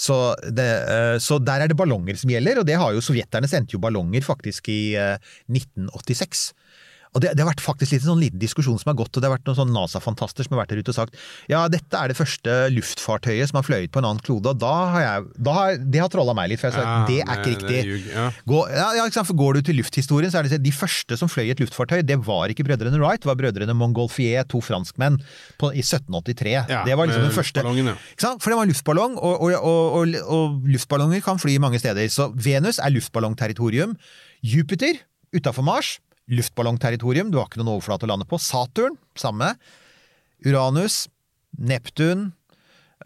Så, 0.00 0.16
det, 0.48 0.68
eh, 0.90 1.16
så 1.22 1.40
der 1.42 1.64
er 1.64 1.70
det 1.70 1.78
ballonger 1.78 2.18
som 2.20 2.32
gjelder, 2.32 2.60
og 2.60 2.68
det 2.68 2.78
har 2.80 2.94
jo 2.94 3.04
sovjeterne 3.04 3.48
sendte 3.50 3.76
jo 3.76 3.82
ballonger 3.82 4.24
faktisk 4.26 4.70
i 4.72 4.80
eh, 4.98 5.16
1986. 5.50 6.50
Og 7.10 7.22
det, 7.22 7.32
det 7.34 7.42
har 7.42 7.50
vært 7.50 7.62
faktisk 7.64 7.94
litt 7.96 8.04
sånn 8.04 8.20
liten 8.22 8.38
diskusjon 8.38 8.78
som 8.78 8.92
har 8.92 8.98
gått, 9.00 9.10
og 9.16 9.22
det 9.22 9.26
har 9.26 9.34
vært 9.34 9.48
noen 9.48 9.58
sånn 9.58 9.72
NASA-fantaster 9.74 10.46
som 10.46 10.54
har 10.54 10.62
vært 10.62 10.74
der 10.74 10.82
ute 10.84 10.92
og 10.92 10.98
sagt 11.00 11.16
ja, 11.50 11.64
dette 11.72 11.98
er 11.98 12.12
det 12.12 12.16
første 12.18 12.54
luftfartøyet 12.70 13.50
som 13.50 13.58
har 13.58 13.66
fløyet 13.66 13.90
på 13.90 13.98
en 13.98 14.06
annen 14.12 14.22
klode, 14.22 14.52
og 14.52 14.60
da 14.62 14.74
har 14.94 15.02
jeg 15.02 15.24
da 15.40 15.54
har, 15.56 15.80
Det 15.90 16.02
har 16.02 16.12
trolla 16.12 16.34
meg 16.38 16.52
litt, 16.52 16.60
for 16.62 16.70
jeg 16.70 16.76
har 16.76 16.84
sagt 16.84 16.90
Ja, 16.90 17.06
det 17.08 17.20
er 17.24 17.40
ikke 17.40 17.54
riktig. 17.56 17.80
ljug, 17.88 18.10
ja. 18.14 18.26
Gå, 18.52 18.60
ja, 18.76 19.06
sant, 19.10 19.26
for 19.30 19.38
Går 19.40 19.58
du 19.58 19.62
til 19.70 19.80
lufthistorien, 19.80 20.30
så 20.30 20.38
er 20.40 20.46
det 20.46 20.52
sånn, 20.54 20.64
de 20.64 20.74
første 20.74 21.18
som 21.18 21.30
fløy 21.32 21.50
et 21.50 21.62
luftfartøy, 21.62 22.02
det 22.06 22.18
var 22.26 22.52
ikke 22.52 22.66
brødrene 22.68 23.00
Wright, 23.00 23.24
det 23.24 23.30
var 23.30 23.38
brødrene 23.40 23.74
Montgolfier, 23.74 24.46
to 24.50 24.60
franskmenn, 24.62 25.18
på, 25.58 25.72
i 25.74 25.82
1783. 25.82 26.52
Ja, 26.70 26.82
det 26.86 26.98
var 26.98 27.08
liksom 27.10 27.26
den 27.26 27.34
første. 27.34 27.64
For 27.64 28.52
det 28.52 28.58
var 28.58 28.68
en 28.68 28.72
luftballong, 28.74 29.16
og, 29.18 29.48
og, 29.48 29.72
og, 29.96 30.14
og 30.36 30.68
luftballonger 30.70 31.24
kan 31.24 31.40
fly 31.42 31.56
mange 31.62 31.80
steder. 31.82 32.06
Så 32.12 32.28
Venus 32.36 32.78
er 32.78 32.92
luftballongterritorium. 32.94 33.96
Jupiter, 34.44 35.00
utafor 35.36 35.64
Mars, 35.66 35.96
luftballongterritorium. 36.30 37.30
Du 37.32 37.40
har 37.40 37.48
ikke 37.48 37.60
noen 37.62 37.76
overflate 37.76 38.06
å 38.06 38.12
lande 38.12 38.28
på. 38.30 38.38
Saturn, 38.42 38.98
samme. 39.18 39.54
Uranus, 40.46 41.04
Neptun, 41.58 42.30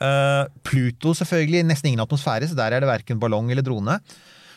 Uh, 0.03 0.51
Pluto 0.67 1.13
selvfølgelig, 1.15 1.63
nesten 1.69 1.93
ingen 1.93 2.03
atmosfære, 2.03 2.49
så 2.51 2.57
der 2.59 2.75
er 2.75 2.83
det 2.83 2.91
verken 2.91 3.21
ballong 3.23 3.53
eller 3.55 3.63
drone. 3.63 4.01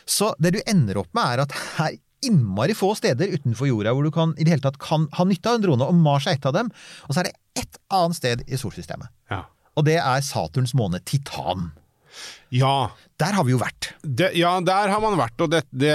Så 0.07 0.31
det 0.41 0.55
du 0.55 0.61
ender 0.65 0.97
opp 1.03 1.11
med, 1.13 1.27
er 1.29 1.43
at 1.43 1.53
det 1.53 1.83
er 1.83 1.97
innmari 2.27 2.73
få 2.73 2.93
steder 2.97 3.35
utenfor 3.35 3.69
jorda 3.69 3.93
hvor 3.93 4.07
du 4.07 4.11
kan, 4.13 4.33
i 4.37 4.47
det 4.47 4.55
hele 4.55 4.65
tatt 4.65 4.79
kan 4.81 5.05
ha 5.13 5.25
nytte 5.27 5.51
av 5.51 5.59
en 5.59 5.67
drone, 5.67 5.85
og 5.85 5.99
Mars 6.01 6.25
er 6.25 6.39
et 6.39 6.47
av 6.49 6.55
dem. 6.57 6.71
Og 7.05 7.13
så 7.13 7.21
er 7.21 7.29
det 7.29 7.61
ett 7.61 7.77
annet 7.93 8.17
sted 8.17 8.41
i 8.47 8.57
solsystemet. 8.57 9.13
Ja. 9.29 9.43
Og 9.77 9.85
det 9.85 9.99
er 10.01 10.25
Saturns 10.25 10.73
måne 10.77 11.03
Titan. 11.05 11.69
Ja. 12.53 12.89
Der 13.19 13.33
har 13.33 13.43
vi 13.47 13.51
jo 13.51 13.59
vært. 13.59 13.89
Det, 14.03 14.29
ja, 14.37 14.51
der 14.63 14.91
har 14.93 15.01
man 15.03 15.17
vært, 15.19 15.41
og 15.41 15.49
det, 15.51 15.63
det 15.73 15.93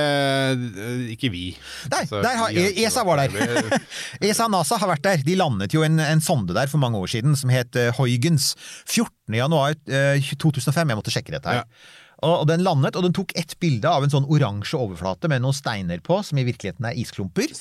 Ikke 1.14 1.30
vi. 1.32 1.44
Nei, 1.92 2.02
Altså, 2.02 2.20
har, 2.20 2.52
ESA 2.52 3.04
var 3.06 3.22
der. 3.22 3.78
ESA 4.26 4.48
og 4.48 4.54
NASA 4.56 4.78
har 4.82 4.90
vært 4.90 5.06
der. 5.06 5.22
De 5.24 5.36
landet 5.38 5.76
jo 5.76 5.84
en, 5.86 6.02
en 6.02 6.24
sonde 6.24 6.56
der 6.56 6.70
for 6.70 6.82
mange 6.82 6.98
år 6.98 7.12
siden 7.14 7.38
som 7.38 7.52
het 7.54 7.78
eh, 7.78 7.92
Huygens. 7.96 8.52
14. 8.90 9.38
januar 9.38 9.78
eh, 9.86 10.32
2005. 10.34 10.82
Jeg 10.82 10.98
måtte 10.98 11.14
sjekke 11.14 11.36
dette 11.36 11.52
her. 11.52 11.62
Ja. 11.62 11.98
Og 12.22 12.46
den 12.46 12.62
landet, 12.62 12.94
og 12.98 13.06
den 13.06 13.14
tok 13.16 13.32
ett 13.38 13.56
bilde 13.62 13.90
av 13.90 14.04
en 14.04 14.12
sånn 14.12 14.28
oransje 14.30 14.78
overflate 14.78 15.30
med 15.30 15.42
noen 15.42 15.56
steiner 15.56 16.02
på, 16.04 16.20
som 16.26 16.38
i 16.38 16.46
virkeligheten 16.46 16.86
er 16.86 16.98
isklumper. 16.98 17.54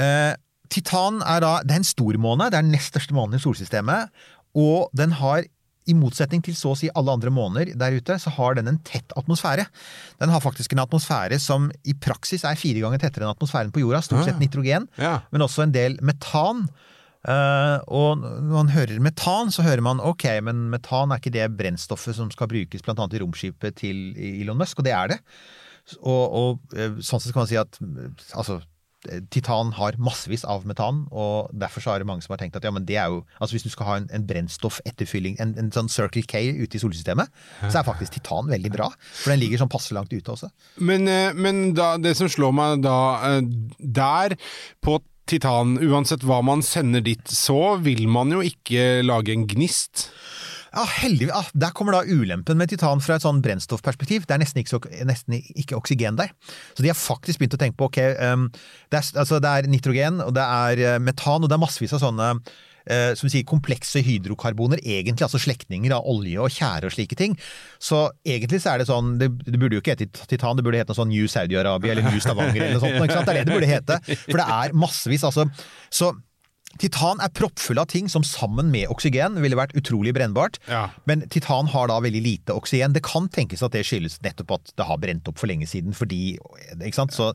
Eh, 0.00 0.32
Titan 0.72 1.20
er 1.22 1.42
da 1.44 1.52
Det 1.62 1.74
er 1.74 1.82
en 1.82 1.86
stor 1.86 2.16
måne, 2.20 2.48
det 2.50 2.58
er 2.58 2.64
den 2.64 2.74
nest 2.74 2.92
største 2.94 3.14
månen 3.16 3.38
i 3.38 3.42
solsystemet, 3.42 4.12
og 4.56 4.88
den 4.96 5.12
har 5.20 5.44
i 5.86 5.94
motsetning 5.96 6.42
til 6.44 6.56
så 6.58 6.72
å 6.74 6.78
si 6.78 6.88
alle 6.98 7.14
andre 7.14 7.30
måneder 7.34 7.74
der 7.78 7.96
ute, 7.98 8.16
så 8.22 8.32
har 8.36 8.56
den 8.58 8.68
en 8.70 8.80
tett 8.86 9.12
atmosfære. 9.18 9.66
Den 10.20 10.32
har 10.34 10.42
faktisk 10.42 10.74
en 10.74 10.82
atmosfære 10.82 11.38
som 11.42 11.68
i 11.86 11.94
praksis 11.94 12.44
er 12.48 12.58
fire 12.58 12.82
ganger 12.84 13.02
tettere 13.02 13.26
enn 13.26 13.34
atmosfæren 13.34 13.72
på 13.74 13.84
jorda, 13.84 14.02
stort 14.02 14.26
sett 14.26 14.42
nitrogen, 14.42 14.88
Ja. 14.98 15.20
men 15.30 15.46
også 15.46 15.62
en 15.66 15.72
del 15.76 15.98
metan. 16.02 16.68
Uh, 17.26 17.82
og 17.90 18.20
når 18.22 18.52
man 18.52 18.68
hører 18.70 19.00
metan, 19.02 19.50
så 19.50 19.64
hører 19.66 19.82
man 19.82 19.98
ok, 19.98 20.28
men 20.46 20.68
metan 20.70 21.10
er 21.10 21.18
ikke 21.18 21.34
det 21.34 21.48
brennstoffet 21.58 22.14
som 22.14 22.30
skal 22.30 22.46
brukes 22.46 22.84
annet 22.86 23.14
i 23.14 23.22
romskipet 23.22 23.74
til 23.82 24.12
Elon 24.14 24.58
Musk, 24.58 24.78
og 24.78 24.86
det 24.86 24.94
er 24.94 25.08
det. 25.14 25.18
Og, 26.02 26.24
og 26.34 26.74
eh, 26.74 26.96
sånn 26.98 27.22
sett 27.22 27.34
kan 27.34 27.44
man 27.44 27.50
si 27.50 27.58
at 27.58 27.78
altså, 28.34 28.60
Titan 29.32 29.72
har 29.76 29.98
massevis 30.02 30.44
av 30.48 30.66
metan, 30.68 31.04
og 31.10 31.50
derfor 31.56 31.84
så 31.84 31.94
er 31.94 32.02
det 32.02 32.08
mange 32.08 32.24
som 32.24 32.34
har 32.34 32.42
tenkt 32.42 32.58
at 32.58 32.66
ja, 32.66 32.72
men 32.74 32.86
det 32.88 32.98
er 33.00 33.12
jo 33.12 33.22
Altså 33.40 33.56
hvis 33.56 33.66
du 33.66 33.72
skal 33.72 33.88
ha 33.88 33.96
en, 34.00 34.08
en 34.14 34.26
brennstoffetterfylling, 34.26 35.36
en, 35.42 35.54
en 35.60 35.72
sånn 35.74 35.90
Circle 35.92 36.24
K 36.28 36.40
ute 36.62 36.78
i 36.78 36.82
solsystemet, 36.82 37.32
så 37.66 37.80
er 37.80 37.86
faktisk 37.86 38.16
titan 38.16 38.48
veldig 38.50 38.72
bra. 38.74 38.88
For 39.22 39.32
den 39.32 39.42
ligger 39.42 39.62
sånn 39.62 39.72
passe 39.72 39.94
langt 39.96 40.14
ute 40.14 40.32
også. 40.32 40.50
Men, 40.78 41.06
eh, 41.10 41.36
men 41.36 41.74
da, 41.76 41.94
det 42.00 42.16
som 42.18 42.30
slår 42.30 42.54
meg 42.56 42.86
da 42.86 42.96
eh, 43.28 43.42
Der, 43.78 44.36
på 44.84 44.98
Titan, 45.26 45.74
uansett 45.82 46.22
hva 46.22 46.38
man 46.46 46.62
sender 46.62 47.02
dit, 47.02 47.24
så 47.26 47.76
vil 47.82 48.04
man 48.10 48.30
jo 48.30 48.44
ikke 48.46 49.02
lage 49.02 49.34
en 49.34 49.46
gnist. 49.50 50.08
Ja, 50.76 50.84
heldigvis. 50.98 51.32
Ah, 51.32 51.48
der 51.56 51.72
kommer 51.72 51.96
da 51.96 52.02
ulempen 52.04 52.58
med 52.60 52.68
titan 52.68 53.00
fra 53.00 53.16
et 53.16 53.24
sånn 53.24 53.40
brennstoffperspektiv. 53.44 54.26
Det 54.28 54.36
er 54.36 54.42
nesten 54.42 54.60
ikke, 54.60 54.82
nesten 55.08 55.38
ikke 55.40 55.78
oksygen 55.78 56.18
der. 56.20 56.34
Så 56.76 56.84
de 56.84 56.92
har 56.92 56.98
faktisk 56.98 57.40
begynt 57.40 57.56
å 57.56 57.60
tenke 57.62 57.80
på 57.80 57.88
ok, 57.88 58.00
um, 58.20 58.46
det, 58.92 59.00
er, 59.00 59.10
altså, 59.22 59.40
det 59.40 59.52
er 59.52 59.70
nitrogen, 59.72 60.20
og 60.20 60.34
det 60.36 60.44
er 60.44 60.82
eh, 60.84 60.98
metan, 61.00 61.44
og 61.44 61.48
det 61.48 61.56
er 61.56 61.62
massevis 61.62 61.96
av 61.96 62.02
sånne 62.04 62.28
eh, 62.36 63.14
som 63.16 63.24
vi 63.26 63.32
sier, 63.32 63.46
komplekse 63.48 64.02
hydrokarboner, 64.04 64.82
egentlig 64.84 65.24
altså 65.26 65.40
slektninger 65.40 65.96
av 65.96 66.04
olje 66.12 66.44
og 66.44 66.52
tjære 66.52 66.90
og 66.90 66.96
slike 66.96 67.18
ting. 67.18 67.38
Så 67.80 68.04
egentlig 68.26 68.60
så 68.60 68.74
er 68.74 68.82
det 68.82 68.90
sånn, 68.90 69.16
det, 69.22 69.30
det 69.48 69.56
burde 69.56 69.78
jo 69.78 69.84
ikke 69.84 69.96
hete 69.96 70.28
titan, 70.28 70.60
det 70.60 70.66
burde 70.66 70.82
hete 70.82 70.92
noe 70.92 71.00
sånn 71.00 71.12
New 71.14 71.24
Saudi-Arabia 71.30 71.96
eller 71.96 72.10
New 72.10 72.20
Stavanger 72.20 72.60
eller 72.60 72.76
noe 72.76 72.84
sånt. 72.84 73.16
Det 73.16 73.24
er 73.24 73.40
det 73.40 73.48
det 73.48 73.56
burde 73.56 73.72
hete. 73.72 74.00
For 74.26 74.42
det 74.42 74.48
er 74.60 74.76
massevis, 74.84 75.24
altså. 75.24 75.48
Så 75.88 76.12
Titan 76.80 77.20
er 77.24 77.32
proppfull 77.34 77.80
av 77.80 77.88
ting 77.92 78.10
som 78.12 78.24
sammen 78.26 78.70
med 78.72 78.90
oksygen 78.92 79.38
ville 79.42 79.58
vært 79.58 79.74
utrolig 79.78 80.14
brennbart. 80.16 80.58
Ja. 80.70 80.88
Men 81.08 81.24
titan 81.32 81.70
har 81.72 81.90
da 81.90 81.98
veldig 82.04 82.22
lite 82.24 82.56
oksygen. 82.56 82.94
Det 82.96 83.04
kan 83.06 83.28
tenkes 83.32 83.64
at 83.66 83.74
det 83.76 83.84
skyldes 83.88 84.18
nettopp 84.24 84.56
at 84.58 84.74
det 84.78 84.88
har 84.88 85.00
brent 85.02 85.28
opp 85.30 85.40
for 85.40 85.50
lenge 85.50 85.68
siden 85.70 85.96
fordi 85.96 86.38
Ikke 86.76 86.96
sant? 86.96 87.14
Så, 87.16 87.32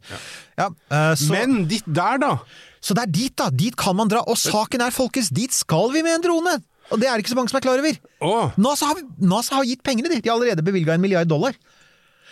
ja, 0.59 0.69
eh, 0.69 1.13
så, 1.17 1.31
Men 1.33 1.65
ditt 1.71 1.87
der, 1.87 2.19
da! 2.21 2.35
så 2.81 2.95
det 2.97 3.05
er 3.05 3.13
dit, 3.13 3.35
da! 3.37 3.49
Dit 3.53 3.77
kan 3.79 3.95
man 3.97 4.09
dra. 4.11 4.23
Og 4.29 4.39
saken 4.39 4.81
er, 4.81 4.93
folkens, 4.93 5.29
dit 5.33 5.53
skal 5.53 5.91
vi 5.93 6.03
med 6.05 6.19
en 6.19 6.25
drone! 6.25 6.57
Og 6.91 6.99
det 6.99 7.07
er 7.07 7.15
det 7.15 7.23
ikke 7.23 7.31
så 7.31 7.37
mange 7.39 7.51
som 7.51 7.59
er 7.61 7.63
klar 7.63 7.79
over. 7.79 7.99
Oh. 8.19 8.55
NASA 8.59 8.89
har, 8.89 8.99
NASA 9.21 9.55
har 9.59 9.67
gitt 9.69 9.83
pengene, 9.85 10.11
de. 10.11 10.19
De 10.19 10.29
har 10.29 10.35
allerede 10.35 10.65
bevilga 10.65 10.97
en 10.97 11.03
milliard 11.03 11.29
dollar. 11.29 11.55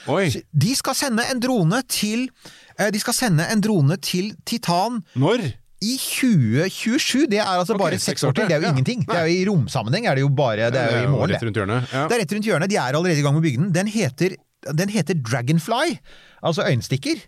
De 0.08 0.76
skal 0.76 0.96
sende 0.96 1.26
en 1.28 1.42
drone 1.44 1.82
til 1.92 2.30
eh, 2.80 2.88
De 2.92 3.00
skal 3.02 3.14
sende 3.14 3.46
en 3.52 3.62
drone 3.62 3.98
til 4.00 4.32
Titan 4.48 5.02
Når? 5.20 5.44
I 5.82 5.96
2027. 5.98 7.28
Det 7.32 7.40
er 7.40 7.48
altså 7.48 7.76
okay, 7.76 7.84
bare 7.84 8.00
seks 8.02 8.24
år 8.28 8.36
til. 8.36 8.48
Det 8.50 8.56
er 8.58 8.62
jo 8.62 8.68
Ja. 8.68 8.74
ingenting. 8.74 9.06
Det 9.08 9.16
er 9.16 9.26
jo 9.28 9.36
I 9.36 9.46
romsammenheng 9.50 10.08
er 10.08 10.16
det 10.16 10.22
jo 10.26 10.30
bare 10.30 10.70
Det 10.72 10.80
er 10.82 11.02
jo 11.02 11.08
i 11.08 11.12
morgen, 11.12 11.30
det. 11.30 11.92
Ja. 11.94 12.08
Det 12.08 12.16
er 12.16 12.20
rett 12.24 12.34
rundt 12.36 12.46
hjørnet. 12.46 12.70
De 12.70 12.76
er 12.76 12.94
allerede 12.94 13.20
i 13.20 13.24
gang 13.24 13.34
med 13.36 13.44
å 13.44 13.48
bygge 13.48 13.62
den. 13.64 13.72
Den 13.72 13.88
heter, 13.88 14.36
den 14.76 14.90
heter 14.90 15.14
Dragonfly, 15.16 16.00
altså 16.44 16.66
øyenstikker. 16.68 17.24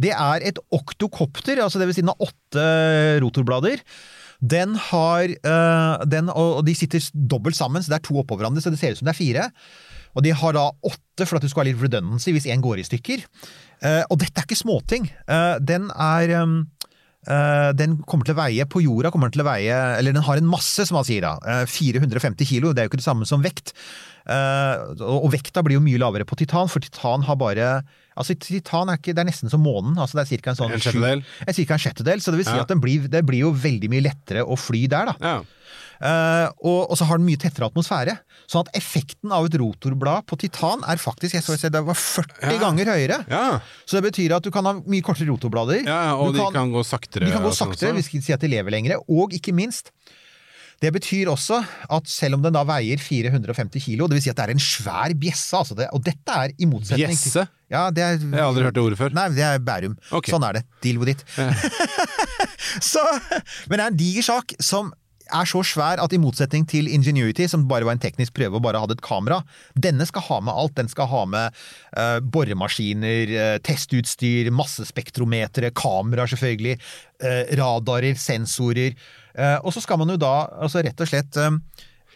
Det 0.00 0.12
er 0.16 0.40
et 0.48 0.58
oktokopter, 0.72 1.60
altså 1.60 1.78
det 1.78 1.86
vil 1.90 1.94
si 1.94 2.00
den 2.00 2.08
har 2.08 2.24
åtte 2.24 3.20
rotorblader. 3.20 3.82
Den 4.40 4.74
har 4.74 5.28
øh, 5.28 6.06
den, 6.08 6.30
Og 6.30 6.64
de 6.64 6.74
sitter 6.74 7.04
dobbelt 7.12 7.56
sammen, 7.56 7.82
så 7.82 7.92
det 7.92 7.98
er 8.00 8.08
to 8.08 8.16
oppå 8.16 8.36
hverandre, 8.40 8.62
så 8.62 8.70
det 8.72 8.78
ser 8.80 8.92
ut 8.92 8.98
som 9.02 9.10
det 9.10 9.12
er 9.12 9.20
fire. 9.24 9.50
Og 10.16 10.24
de 10.24 10.32
har 10.34 10.56
da 10.56 10.70
åtte 10.82 11.26
for 11.26 11.36
at 11.36 11.44
du 11.44 11.48
skal 11.48 11.62
ha 11.64 11.70
litt 11.70 11.82
redundancy 11.82 12.32
hvis 12.32 12.48
én 12.50 12.62
går 12.64 12.80
i 12.80 12.86
stykker. 12.88 13.22
Uh, 13.84 14.02
og 14.10 14.18
dette 14.18 14.40
er 14.40 14.48
ikke 14.48 14.58
småting. 14.58 15.06
Uh, 15.28 15.60
den 15.62 15.90
er 15.94 16.42
um, 16.42 16.64
den 17.76 17.98
kommer 18.08 18.24
til 18.24 18.32
å 18.34 18.40
veie 18.40 18.64
på 18.64 18.80
jorda 18.80 19.10
kommer 19.12 19.28
den 19.28 19.36
til 19.38 19.42
å 19.44 19.50
veie, 19.50 19.76
eller 19.98 20.12
den 20.16 20.24
har 20.24 20.40
en 20.40 20.48
masse, 20.48 20.86
som 20.88 20.96
man 20.96 21.04
sier 21.04 21.20
da. 21.26 21.34
eh, 21.44 21.66
450 21.68 22.46
kilo. 22.48 22.72
Det 22.72 22.80
er 22.80 22.88
jo 22.88 22.92
ikke 22.94 23.02
det 23.02 23.08
samme 23.08 23.26
som 23.28 23.42
vekt. 23.44 23.74
Eh, 24.30 25.02
og, 25.04 25.30
vekta 25.32 25.62
blir 25.64 25.76
jo 25.78 25.84
mye 25.84 25.98
lavere 26.00 26.24
på 26.28 26.36
titan, 26.40 26.68
for 26.68 26.80
titan 26.80 27.22
har 27.28 27.36
bare 27.40 27.70
Altså, 28.20 28.34
titan 28.36 28.90
er 28.90 28.98
ikke 28.98 29.14
Det 29.16 29.22
er 29.22 29.28
nesten 29.30 29.48
som 29.48 29.62
månen. 29.64 29.94
altså 29.96 30.18
Det 30.18 30.22
er 30.26 30.28
cirka 30.36 30.50
en 30.50 30.56
sånn 30.58 30.72
En 30.74 30.80
sjettedel? 30.82 31.22
En, 31.46 31.54
Cirka 31.56 31.72
en 31.78 31.80
sjettedel. 31.80 32.20
Så 32.20 32.32
det 32.34 32.40
vil 32.42 32.44
si 32.50 32.56
Ja. 32.56 32.62
at 32.66 32.68
den 32.68 32.80
blir, 32.82 33.06
det 33.08 33.22
blir 33.24 33.46
jo 33.46 33.52
veldig 33.52 33.88
mye 33.88 34.02
lettere 34.04 34.44
å 34.44 34.58
fly 34.58 34.86
der, 34.88 35.06
da. 35.06 35.14
Ja. 35.20 35.42
Eh, 36.00 36.46
og, 36.64 36.86
og 36.90 36.96
så 36.96 37.04
har 37.10 37.18
den 37.20 37.26
mye 37.28 37.36
tettere 37.40 37.66
atmosfære. 37.68 38.14
Sånn 38.48 38.64
at 38.64 38.70
effekten 38.78 39.34
av 39.36 39.44
et 39.50 39.56
rotorblad 39.60 40.24
på 40.30 40.38
titan 40.40 40.80
er 40.88 40.96
faktisk 41.02 41.36
jeg 41.36 41.44
så 41.44 41.58
jeg, 41.60 41.72
det 41.74 41.82
var 41.84 41.98
40 41.98 42.54
Ja. 42.54 42.58
ganger 42.62 42.88
høyere. 42.94 43.18
ja. 43.28 43.60
Så 43.84 43.98
det 44.00 44.06
betyr 44.08 44.36
at 44.38 44.42
du 44.46 44.50
kan 44.54 44.64
ha 44.64 44.72
mye 44.80 45.04
kortere 45.04 45.28
rotorblader. 45.28 45.84
ja 45.84 46.14
og 46.16 46.32
de 46.34 46.46
kan 46.54 46.72
gå 46.72 46.80
saktere. 46.88 47.26
de 47.28 47.32
kan 47.36 47.44
gå 47.44 47.52
sånn 47.52 47.74
saktere, 47.74 47.92
hvis 47.98 48.08
vi 48.08 48.20
skal 48.22 48.26
si 48.30 48.32
at 48.38 48.40
de 48.40 48.48
lever 48.56 48.70
lengre. 48.72 48.96
Og 49.12 49.36
ikke 49.36 49.52
minst, 49.52 49.92
det 50.80 50.88
betyr 50.96 51.28
også 51.28 51.58
at 51.92 52.08
selv 52.08 52.38
om 52.38 52.42
den 52.46 52.54
da 52.56 52.62
veier 52.64 52.96
450 52.96 53.82
kilo, 53.84 54.06
det 54.08 54.16
vil 54.16 54.22
si 54.24 54.30
at 54.32 54.38
det 54.40 54.46
er 54.48 54.52
en 54.54 54.62
svær 54.64 55.12
bjesse, 55.12 55.52
altså 55.58 55.76
det, 55.76 55.90
og 55.92 56.00
dette 56.06 56.32
er 56.32 56.54
i 56.56 56.64
motsetning 56.64 57.12
Bjesse? 57.12 57.44
Ja, 57.70 57.90
det 57.92 58.02
er 58.02 58.16
Jeg 58.16 58.32
har 58.32 58.48
aldri 58.48 58.64
hørt 58.64 58.74
det 58.74 58.82
ordet 58.82 58.96
før. 58.98 59.12
Nei, 59.14 59.28
det 59.36 59.44
er 59.44 59.60
Bærum. 59.62 59.98
Okay. 60.10 60.32
Sånn 60.32 60.42
er 60.48 60.56
det. 60.56 60.64
Deal 60.80 60.96
with 60.98 61.12
it. 61.12 61.22
så, 62.80 63.02
men 63.68 63.76
det 63.76 63.84
er 63.84 63.86
en 63.92 64.00
diger 64.00 64.26
sak 64.26 64.54
som 64.62 64.88
er 65.34 65.48
så 65.48 65.62
svær 65.66 66.00
at 66.02 66.14
i 66.14 66.20
motsetning 66.20 66.66
til 66.68 66.88
Ingenuity, 66.90 67.46
som 67.50 67.66
bare 67.70 67.86
var 67.86 67.96
en 67.96 68.02
teknisk 68.02 68.34
prøve 68.36 68.58
og 68.58 68.64
bare 68.64 68.80
hadde 68.82 68.96
et 68.98 69.04
kamera, 69.04 69.40
denne 69.74 70.06
skal 70.08 70.26
ha 70.28 70.40
med 70.46 70.56
alt. 70.56 70.76
Den 70.78 70.90
skal 70.90 71.10
ha 71.10 71.24
med 71.30 71.60
uh, 71.96 72.18
boremaskiner, 72.22 73.34
uh, 73.34 73.58
testutstyr, 73.66 74.50
massespektrometere, 74.54 75.72
kameraer 75.76 76.32
selvfølgelig, 76.34 76.78
uh, 77.24 77.44
radarer, 77.60 78.18
sensorer. 78.18 78.98
Og 79.62 79.70
så 79.72 79.78
skal 79.78 80.00
man 80.00 80.10
jo 80.10 80.16
da 80.18 80.50
altså 80.58 80.82
rett 80.82 80.98
og 81.00 81.06
slett 81.06 81.36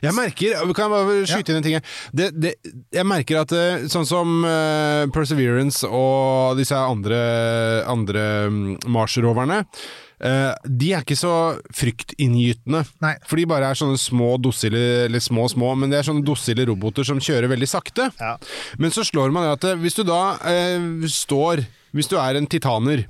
Jeg 0.03 0.13
merker, 0.17 0.57
kan 0.75 0.91
jeg 0.91 0.93
bare 0.93 1.29
skyte 1.31 1.53
inn 1.53 1.61
en 1.61 1.65
ting 1.65 1.77
det, 2.11 2.27
det, 2.35 2.51
Jeg 2.93 3.07
merker 3.07 3.39
at 3.45 3.55
sånn 3.89 4.05
som 4.05 4.43
Perseverance 5.15 5.87
og 5.87 6.59
disse 6.59 6.75
andre, 6.75 7.21
andre 7.87 8.27
mm, 8.51 8.67
Mars-roverne 8.91 9.63
De 10.25 10.91
er 10.97 11.03
ikke 11.05 11.19
så 11.21 11.31
fryktinngytende. 11.77 12.83
Nei. 13.05 13.15
For 13.29 13.37
de 13.41 13.47
bare 13.51 13.69
er 13.71 13.79
sånne 13.79 13.99
små 14.01 14.35
dossile, 14.43 14.81
eller 15.07 15.21
små 15.23 15.47
små, 15.53 15.75
men 15.79 15.93
det 15.93 16.01
er 16.01 16.07
sånne 16.09 16.25
dossile 16.27 16.65
roboter 16.71 17.05
som 17.07 17.21
kjører 17.23 17.51
veldig 17.53 17.69
sakte. 17.69 18.09
Ja. 18.21 18.35
Men 18.81 18.95
så 18.95 19.05
slår 19.07 19.35
man 19.35 19.45
det 19.47 19.55
at 19.59 19.67
eh, 19.73 19.81
hvis 19.85 19.99
du 19.99 20.05
da 20.09 20.23
eh, 20.49 21.09
står 21.13 21.65
Hvis 21.95 22.09
du 22.11 22.17
er 22.19 22.35
en 22.41 22.49
titaner 22.51 23.05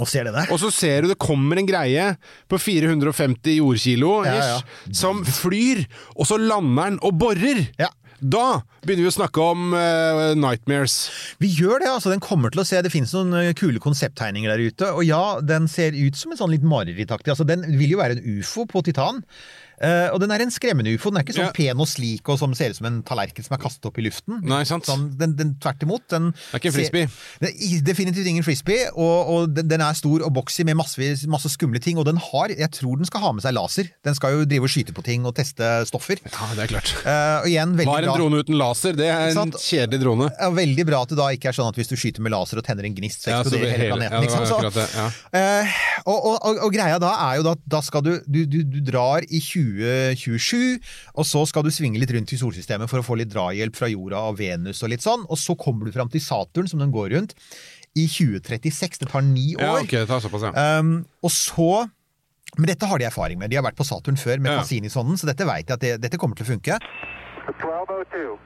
Og 0.00 0.08
ser 0.10 0.24
det 0.26 0.32
der? 0.34 0.48
og 0.50 0.58
så 0.58 0.70
ser 0.74 1.04
du 1.04 1.12
det 1.12 1.18
kommer 1.22 1.60
en 1.60 1.68
greie 1.68 2.06
på 2.50 2.58
450 2.58 3.58
jordkilo 3.60 4.24
Ja, 4.26 4.34
ja. 4.56 4.56
som 4.90 5.20
flyr, 5.24 5.84
og 6.16 6.26
så 6.26 6.38
lander 6.40 6.90
den 6.94 6.98
og 7.04 7.14
borer. 7.20 7.60
Ja. 7.78 7.92
Da 8.24 8.62
begynner 8.86 9.04
vi 9.04 9.10
å 9.10 9.16
snakke 9.18 9.42
om 9.52 9.74
uh, 9.76 10.32
nightmares. 10.38 10.94
Vi 11.42 11.50
gjør 11.52 11.82
det, 11.82 11.90
altså. 11.92 12.12
Den 12.12 12.22
kommer 12.24 12.52
til 12.54 12.62
å 12.62 12.66
se 12.66 12.80
Det 12.84 12.92
finnes 12.92 13.12
noen 13.12 13.36
eh, 13.36 13.50
kule 13.58 13.82
konsepttegninger 13.82 14.48
der 14.48 14.62
ute. 14.64 14.88
Og 14.96 15.04
ja, 15.04 15.40
den 15.44 15.68
ser 15.68 15.96
ut 15.96 16.16
som 16.16 16.32
en 16.32 16.40
sånn 16.40 16.54
litt 16.54 16.64
marerittaktig. 16.64 17.34
Altså, 17.34 17.44
den 17.48 17.66
vil 17.76 17.92
jo 17.94 18.00
være 18.00 18.16
en 18.16 18.40
ufo 18.40 18.64
på 18.70 18.84
titan. 18.86 19.20
Eh, 19.82 20.08
og 20.14 20.20
den 20.22 20.30
er 20.34 20.44
en 20.44 20.52
skremmende 20.54 20.92
ufo. 20.94 21.10
Den 21.10 21.20
er 21.20 21.24
ikke 21.26 21.36
sånn 21.36 21.48
Ja. 21.50 21.54
pen 21.54 21.80
og 21.80 21.88
slik 21.88 22.28
og 22.28 22.38
som 22.38 22.54
ser 22.54 22.70
ut 22.70 22.76
som 22.76 22.86
en 22.86 23.02
tallerken 23.02 23.44
som 23.44 23.54
er 23.56 23.62
kastet 23.62 23.86
opp 23.86 23.98
i 23.98 24.04
luften. 24.06 24.40
Nei, 24.42 24.62
sant? 24.64 24.86
Sånn, 24.86 25.16
den, 25.18 25.34
den, 25.36 25.54
tvert 25.60 25.82
imot. 25.82 26.06
Den 26.08 26.30
Det 26.32 26.54
er 26.54 26.58
ikke 26.62 26.70
en 26.72 26.76
frisbee. 26.78 27.08
Ser, 27.08 27.46
den, 27.46 27.84
definitivt 27.84 28.26
ingen 28.30 28.46
frisbee, 28.46 28.88
og, 28.94 29.30
og 29.34 29.54
den, 29.54 29.80
er 29.80 29.92
stor 29.98 30.22
og 30.24 30.32
boxy 30.34 30.64
med 30.64 30.76
masse, 30.78 30.98
masse 31.30 31.50
skumle 31.50 31.80
ting. 31.82 31.98
Og 31.98 32.06
den 32.06 32.16
har, 32.16 32.48
jeg 32.54 32.70
tror 32.70 32.96
den 33.00 33.06
skal 33.08 33.20
ha 33.20 33.32
med 33.32 33.42
seg 33.42 33.54
laser. 33.56 33.90
Den 34.04 34.14
skal 34.14 34.38
jo 34.38 34.44
drive 34.48 34.68
og 34.68 34.72
skyte 34.74 34.94
på 34.96 35.04
ting 35.06 35.26
og 35.26 35.34
teste 35.36 35.64
stoffer. 35.88 36.22
Ja, 36.24 36.50
det 36.54 36.66
er 36.66 36.72
klart. 36.74 36.94
Uh, 37.04 37.42
og 37.42 37.48
igjen, 37.50 37.74
Hva 37.82 37.98
er 37.98 38.08
en 38.08 38.18
drone 38.18 38.42
uten 38.44 38.58
laser? 38.58 38.94
Det 38.96 39.08
er 39.10 39.34
en 39.34 39.52
kjedelig 39.52 40.00
drone. 40.02 40.30
Ja, 40.38 40.50
veldig 40.54 40.86
bra 40.86 41.02
at 41.04 41.12
det 41.12 41.18
da 41.18 41.28
ikke 41.34 41.50
er 41.50 41.56
sånn 41.56 41.68
at 41.68 41.78
hvis 41.78 41.90
du 41.90 41.96
skyter 41.98 42.24
med 42.24 42.34
laser 42.34 42.60
og 42.60 42.66
tenner 42.66 42.86
en 42.88 42.94
gnist, 42.96 43.24
så 43.24 43.40
eksploderer 43.40 43.64
det 43.66 43.78
hele 43.78 43.98
planeten. 43.98 44.14
ja, 44.14 44.20
det 44.20 44.30
ikke 44.30 44.38
sant? 44.38 44.74
Så- 44.74 44.88
ja. 44.94 45.06
Eh, 45.34 45.74
og, 46.06 46.18
og, 46.30 46.58
og, 46.64 46.72
greia 46.74 46.98
da 47.02 47.12
er 47.30 47.40
jo 47.40 47.50
at 47.54 47.62
da 47.66 47.80
skal 47.84 48.02
du, 48.04 48.12
du, 48.26 48.44
du, 48.50 48.58
du 48.62 48.80
drar 48.84 49.24
i 49.28 49.40
2027, 49.64 50.80
og 51.14 51.26
så 51.28 51.44
skal 51.48 51.64
du 51.66 51.72
svinge 51.74 52.00
litt 52.00 52.12
rundt 52.14 52.32
i 52.34 52.38
solsystemet 52.40 52.90
for 52.90 53.00
å 53.00 53.06
få 53.06 53.18
litt 53.20 53.32
drahjelp 53.32 53.76
fra 53.78 53.90
jorda 53.90 54.20
og 54.30 54.38
Venus 54.40 54.82
og 54.84 54.92
litt 54.92 55.04
sånn, 55.04 55.24
og 55.28 55.40
så 55.40 55.56
kommer 55.58 55.88
du 55.88 55.94
fram 55.96 56.10
til 56.12 56.22
Saturn, 56.24 56.68
som 56.70 56.82
den 56.82 56.92
går 56.94 57.14
rundt, 57.16 57.34
i 57.94 58.06
2036. 58.10 58.98
Det 59.04 59.10
tar 59.10 59.22
ni 59.26 59.52
år. 59.54 59.62
Ja, 59.62 59.74
ok, 59.80 59.92
det 60.00 60.08
tar 60.10 60.22
såpass, 60.24 60.48
ja. 60.48 60.80
Um, 60.80 61.04
og 61.22 61.30
så 61.34 61.86
Men 62.54 62.68
dette 62.70 62.86
har 62.86 63.00
de 63.02 63.06
erfaring 63.08 63.38
med. 63.40 63.50
De 63.50 63.56
har 63.58 63.64
vært 63.66 63.74
på 63.74 63.82
Saturn 63.82 64.14
før 64.14 64.38
med 64.38 64.52
Ja. 64.52 64.60
Cassini-sonden, 64.60 65.16
så 65.18 65.26
dette 65.26 65.42
vet 65.42 65.66
jeg 65.66 65.74
at 65.74 65.80
det, 65.82 65.94
dette 66.04 66.18
kommer 66.22 66.38
til 66.38 66.46
å 66.46 66.52
funke. 66.52 66.76
1202. 67.50 68.36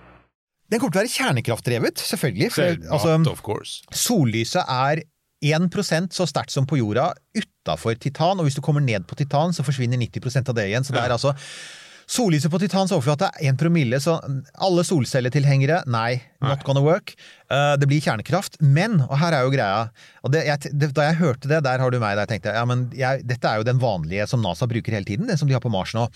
Den 0.73 0.81
kommer 0.81 0.95
til 0.95 1.01
å 1.01 1.03
være 1.03 1.13
kjernekraftdrevet, 1.13 2.01
selvfølgelig. 2.01 2.49
For, 2.55 2.79
altså. 2.89 3.19
Sollyset 3.93 4.65
er 4.65 5.03
1% 5.45 6.15
så 6.15 6.27
sterkt 6.27 6.55
som 6.55 6.67
på 6.67 6.81
jorda 6.81 7.13
utafor 7.37 7.99
titan, 8.01 8.39
og 8.39 8.49
hvis 8.49 8.59
du 8.59 8.63
kommer 8.65 8.83
ned 8.85 9.07
på 9.07 9.19
titan, 9.19 9.55
så 9.55 9.67
forsvinner 9.67 10.01
90% 10.01 10.51
av 10.51 10.57
det 10.59 10.71
igjen. 10.71 10.87
Så 10.87 10.97
det 10.97 11.05
er 11.05 11.15
altså 11.15 11.35
Sollyset 12.09 12.49
på 12.49 12.57
titans 12.57 12.93
overflate 12.95 13.27
er 13.29 13.51
1 13.51 13.59
promille, 13.61 13.99
så 14.01 14.15
alle 14.65 14.81
solcelletilhengere, 14.89 15.83
nei, 15.93 16.23
not 16.41 16.63
gonna 16.65 16.81
work. 16.81 17.13
Uh, 17.53 17.75
det 17.77 17.85
blir 17.91 18.01
kjernekraft, 18.01 18.57
men, 18.65 19.03
og 19.05 19.19
her 19.21 19.37
er 19.37 19.45
jo 19.45 19.53
greia 19.53 19.83
og 20.25 20.33
det, 20.33 20.47
jeg, 20.49 20.73
det, 20.73 20.89
Da 20.97 21.11
jeg 21.11 21.19
hørte 21.21 21.51
det, 21.51 21.61
der 21.67 21.85
har 21.85 21.93
du 21.93 21.99
meg, 22.01 22.17
der 22.17 22.31
tenkte 22.31 22.49
jeg 22.49 22.57
ja, 22.57 22.65
men 22.69 22.87
jeg, 22.97 23.27
dette 23.29 23.51
er 23.51 23.61
jo 23.61 23.69
den 23.69 23.83
vanlige 23.83 24.25
som 24.31 24.41
NASA 24.41 24.69
bruker 24.71 24.97
hele 24.97 25.09
tiden, 25.09 25.29
den 25.29 25.37
som 25.37 25.51
de 25.51 25.57
har 25.57 25.65
på 25.65 25.73
Mars 25.73 25.93
nå. 25.97 26.09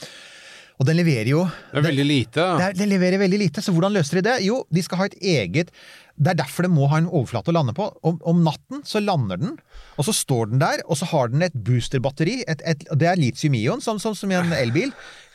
Og 0.81 0.89
den 0.89 0.97
leverer 0.97 1.29
jo 1.29 1.45
Det 1.45 1.83
er 1.83 1.89
veldig 1.91 2.07
lite. 2.09 2.47
det, 2.63 2.71
det 2.81 2.89
leverer 2.89 3.21
veldig 3.21 3.43
lite, 3.45 3.63
så 3.63 3.77
hvordan 3.77 3.93
løser 3.93 4.19
de 4.19 4.27
det? 4.31 4.39
Jo, 4.49 4.63
de 4.73 4.83
skal 4.85 5.03
ha 5.03 5.11
et 5.11 5.19
eget 5.21 5.77
Det 6.17 6.33
er 6.33 6.39
derfor 6.43 6.67
det 6.67 6.73
må 6.73 6.87
ha 6.93 6.99
en 7.01 7.09
overflate 7.09 7.51
å 7.53 7.57
lande 7.57 7.75
på. 7.77 7.87
Om, 8.07 8.19
om 8.29 8.43
natten 8.45 8.83
så 8.87 9.01
lander 9.03 9.41
den, 9.41 9.57
og 9.97 10.07
så 10.07 10.15
står 10.17 10.51
den 10.53 10.61
der, 10.63 10.83
og 10.87 10.99
så 11.01 11.09
har 11.11 11.33
den 11.33 11.45
et 11.47 11.57
boosterbatteri. 11.67 12.43
Et, 12.51 12.63
et, 12.69 12.85
det 12.99 13.09
er 13.09 13.21
litium-ion, 13.21 13.83
som, 13.85 14.01
som, 14.03 14.15
som 14.17 14.31
i 14.33 14.37
en 14.39 14.53
elbil, 14.57 14.93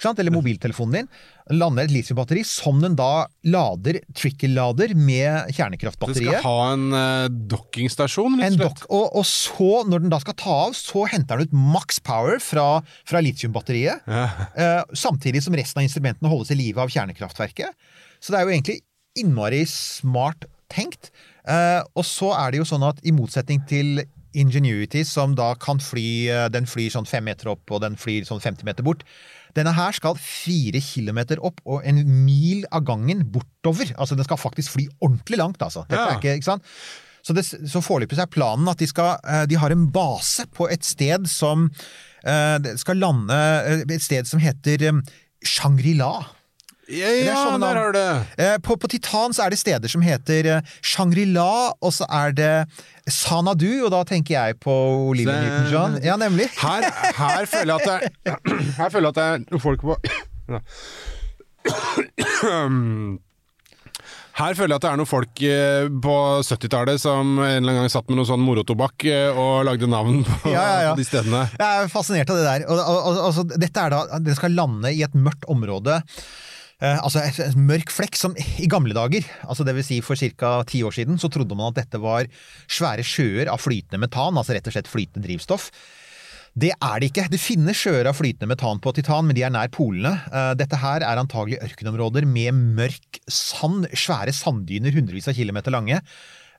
eller 0.07 0.33
mobiltelefonen 0.35 0.99
din. 0.99 1.09
Lander 1.57 1.87
et 1.87 1.93
litiumbatteri 1.95 2.43
som 2.45 2.81
den 2.83 2.95
da 2.99 3.25
lader, 3.49 3.99
trickle-lader 4.17 4.93
med 4.95 5.53
kjernekraftbatteriet. 5.57 6.37
Den 6.37 6.43
skal 6.43 6.49
ha 6.49 6.73
en 6.75 6.87
uh, 6.93 7.37
dockingstasjon, 7.53 8.37
rett 8.37 8.51
En 8.51 8.59
og 8.59 8.65
dock, 8.65 8.81
slett. 8.83 8.91
og, 8.93 9.05
og 9.21 9.27
så, 9.29 9.71
når 9.89 10.03
den 10.05 10.13
da 10.13 10.21
skal 10.23 10.37
ta 10.39 10.57
av, 10.67 10.75
så 10.77 11.07
henter 11.09 11.41
den 11.41 11.49
ut 11.49 11.55
max 11.77 12.01
power 12.03 12.37
fra, 12.43 12.67
fra 13.07 13.23
litiumbatteriet. 13.25 14.05
Ja. 14.05 14.27
Uh, 14.53 14.97
samtidig 14.97 15.41
som 15.45 15.57
resten 15.57 15.81
av 15.81 15.87
instrumentene 15.89 16.31
holdes 16.31 16.53
i 16.53 16.59
live 16.59 16.83
av 16.83 16.93
kjernekraftverket. 16.93 17.73
Så 18.21 18.33
det 18.33 18.39
er 18.39 18.45
jo 18.45 18.53
egentlig 18.53 18.79
innmari 19.17 19.63
smart 19.69 20.45
tenkt. 20.73 21.11
Eh, 21.47 21.81
og 21.95 22.05
så 22.07 22.33
er 22.35 22.51
det 22.53 22.61
jo 22.61 22.67
sånn 22.67 22.83
at 22.87 22.99
i 23.07 23.13
motsetning 23.15 23.63
til 23.69 24.03
Ingenuity, 24.37 25.01
som 25.07 25.31
da 25.37 25.53
kan 25.57 25.79
fly 25.81 26.27
eh, 26.29 26.47
Den 26.53 26.67
flyr 26.69 26.91
sånn 26.93 27.07
fem 27.09 27.23
meter 27.25 27.49
opp, 27.53 27.63
og 27.73 27.81
den 27.81 27.95
flyr 27.97 28.27
sånn 28.27 28.41
50 28.43 28.67
meter 28.67 28.85
bort. 28.85 29.05
Denne 29.57 29.71
her 29.73 29.95
skal 29.95 30.19
fire 30.21 30.81
kilometer 30.83 31.39
opp 31.41 31.63
og 31.65 31.81
en 31.87 32.03
mil 32.25 32.65
av 32.75 32.83
gangen 32.85 33.23
bortover. 33.33 33.95
Altså 33.97 34.17
den 34.19 34.27
skal 34.27 34.37
faktisk 34.37 34.75
fly 34.75 34.85
ordentlig 35.01 35.39
langt, 35.39 35.63
altså. 35.63 35.85
Dette 35.87 36.03
Ja. 36.03 36.11
er 36.11 36.19
ikke, 36.19 36.35
ikke 36.37 36.51
sant? 36.51 36.67
Så, 37.23 37.33
det, 37.35 37.43
så 37.47 37.81
foreløpig 37.83 38.19
er 38.21 38.29
planen 38.31 38.67
at 38.71 38.77
de, 38.79 38.87
skal, 38.87 39.17
eh, 39.27 39.45
de 39.49 39.57
har 39.59 39.73
en 39.73 39.87
base 39.91 40.45
på 40.53 40.69
et 40.71 40.85
sted 40.85 41.25
som 41.27 41.69
skal 42.75 42.97
lande 42.99 43.35
Et 43.87 44.01
sted 44.03 44.27
som 44.27 44.41
heter 44.41 44.81
Shangri-La. 45.45 46.25
Ja, 46.87 47.09
ja 47.11 47.57
der 47.59 47.75
har 47.75 47.91
du 47.91 47.97
det. 47.99 48.23
Eh, 48.39 48.55
På, 48.63 48.77
på 48.79 48.87
Titan 48.87 49.33
så 49.35 49.43
er 49.43 49.49
det 49.51 49.59
steder 49.59 49.87
som 49.91 49.99
heter 50.05 50.45
eh, 50.53 50.61
Shangri-La, 50.81 51.73
og 51.83 51.91
så 51.93 52.05
er 52.07 52.31
det 52.37 52.53
Sanadu, 53.11 53.83
og 53.85 53.91
da 53.91 54.03
tenker 54.07 54.33
jeg 54.37 54.55
på 54.63 54.71
Olivia 55.09 55.35
Newton-John. 55.43 55.99
Ja, 56.05 56.15
nemlig. 56.19 56.47
Her, 56.61 56.83
her 57.17 57.45
føler 57.47 57.73
jeg 57.75 57.81
at 57.81 57.87
det 57.87 57.97
er 58.31 58.37
Her 58.79 58.89
føler 58.93 59.05
jeg 59.09 59.11
at 59.11 59.15
det 59.19 59.27
er 59.27 59.37
noen 59.51 59.61
folk 59.63 59.81
på 59.83 59.95
Her 64.37 64.53
føler 64.53 64.75
jeg 64.75 64.77
at 64.77 64.83
det 64.85 64.89
er 64.91 64.97
noen 64.99 65.09
folk 65.09 65.39
eh, 65.49 65.87
på 66.03 66.15
70-tallet 66.45 67.01
som 67.01 67.39
en 67.41 67.47
eller 67.47 67.71
annen 67.73 67.79
gang 67.81 67.89
satt 67.89 68.05
med 68.11 68.19
noe 68.19 68.27
sånn 68.29 68.43
morotobakk 68.45 69.01
eh, 69.09 69.33
og 69.33 69.63
lagde 69.65 69.87
navn 69.89 70.19
på, 70.27 70.51
Ja, 70.53 70.61
ja, 70.61 70.75
ja. 70.85 70.91
på 70.93 71.01
de 71.01 71.05
stedene. 71.07 71.39
Jeg 71.57 71.87
er 71.87 71.89
fascinert 71.89 72.29
av 72.29 72.37
det 72.37 72.45
der. 72.45 72.61
Og, 72.69 72.77
og, 72.77 72.99
og, 73.01 73.17
altså, 73.31 73.41
dette 73.57 73.81
er 73.87 73.89
da, 73.95 74.03
Det 74.21 74.35
skal 74.37 74.53
lande 74.53 74.93
i 74.93 75.01
et 75.07 75.15
mørkt 75.17 75.41
område. 75.49 75.97
Eh, 76.77 76.99
altså 77.01 77.23
et 77.25 77.57
mørk 77.57 77.89
flekk 77.89 78.17
som 78.19 78.35
i 78.37 78.67
gamle 78.69 78.93
dager, 78.93 79.25
altså 79.49 79.65
vil 79.65 79.85
si 79.85 79.97
for 80.05 80.19
ca. 80.19 80.61
ti 80.69 80.83
år 80.85 80.93
siden, 80.93 81.17
så 81.17 81.29
trodde 81.33 81.57
man 81.57 81.71
at 81.71 81.79
dette 81.79 82.01
var 82.01 82.29
svære 82.69 83.05
sjøer 83.05 83.49
av 83.49 83.63
flytende 83.63 84.03
metan, 84.03 84.37
altså 84.37 84.53
rett 84.53 84.69
og 84.69 84.75
slett 84.75 84.91
flytende 84.91 85.25
drivstoff. 85.25 85.71
Det 86.57 86.71
er 86.73 87.01
det 87.01 87.11
ikke. 87.11 87.27
Det 87.29 87.41
finnes 87.41 87.77
sjøer 87.77 88.07
av 88.09 88.17
flytende 88.17 88.49
metan 88.49 88.79
på 88.81 88.93
Titan, 88.97 89.25
men 89.27 89.37
de 89.37 89.43
er 89.45 89.53
nær 89.53 89.69
polene. 89.73 90.15
Eh, 90.29 90.53
Dette 90.57 90.77
her 90.81 91.05
er 91.05 91.21
antagelig 91.21 91.61
ørkenområder 91.65 92.29
med 92.29 92.53
mørk 92.77 93.21
sand, 93.25 93.89
svære 93.97 94.33
sanddyner 94.33 94.93
hundrevis 94.93 95.29
av 95.29 95.37
kilometer 95.37 95.73
lange. 95.73 96.01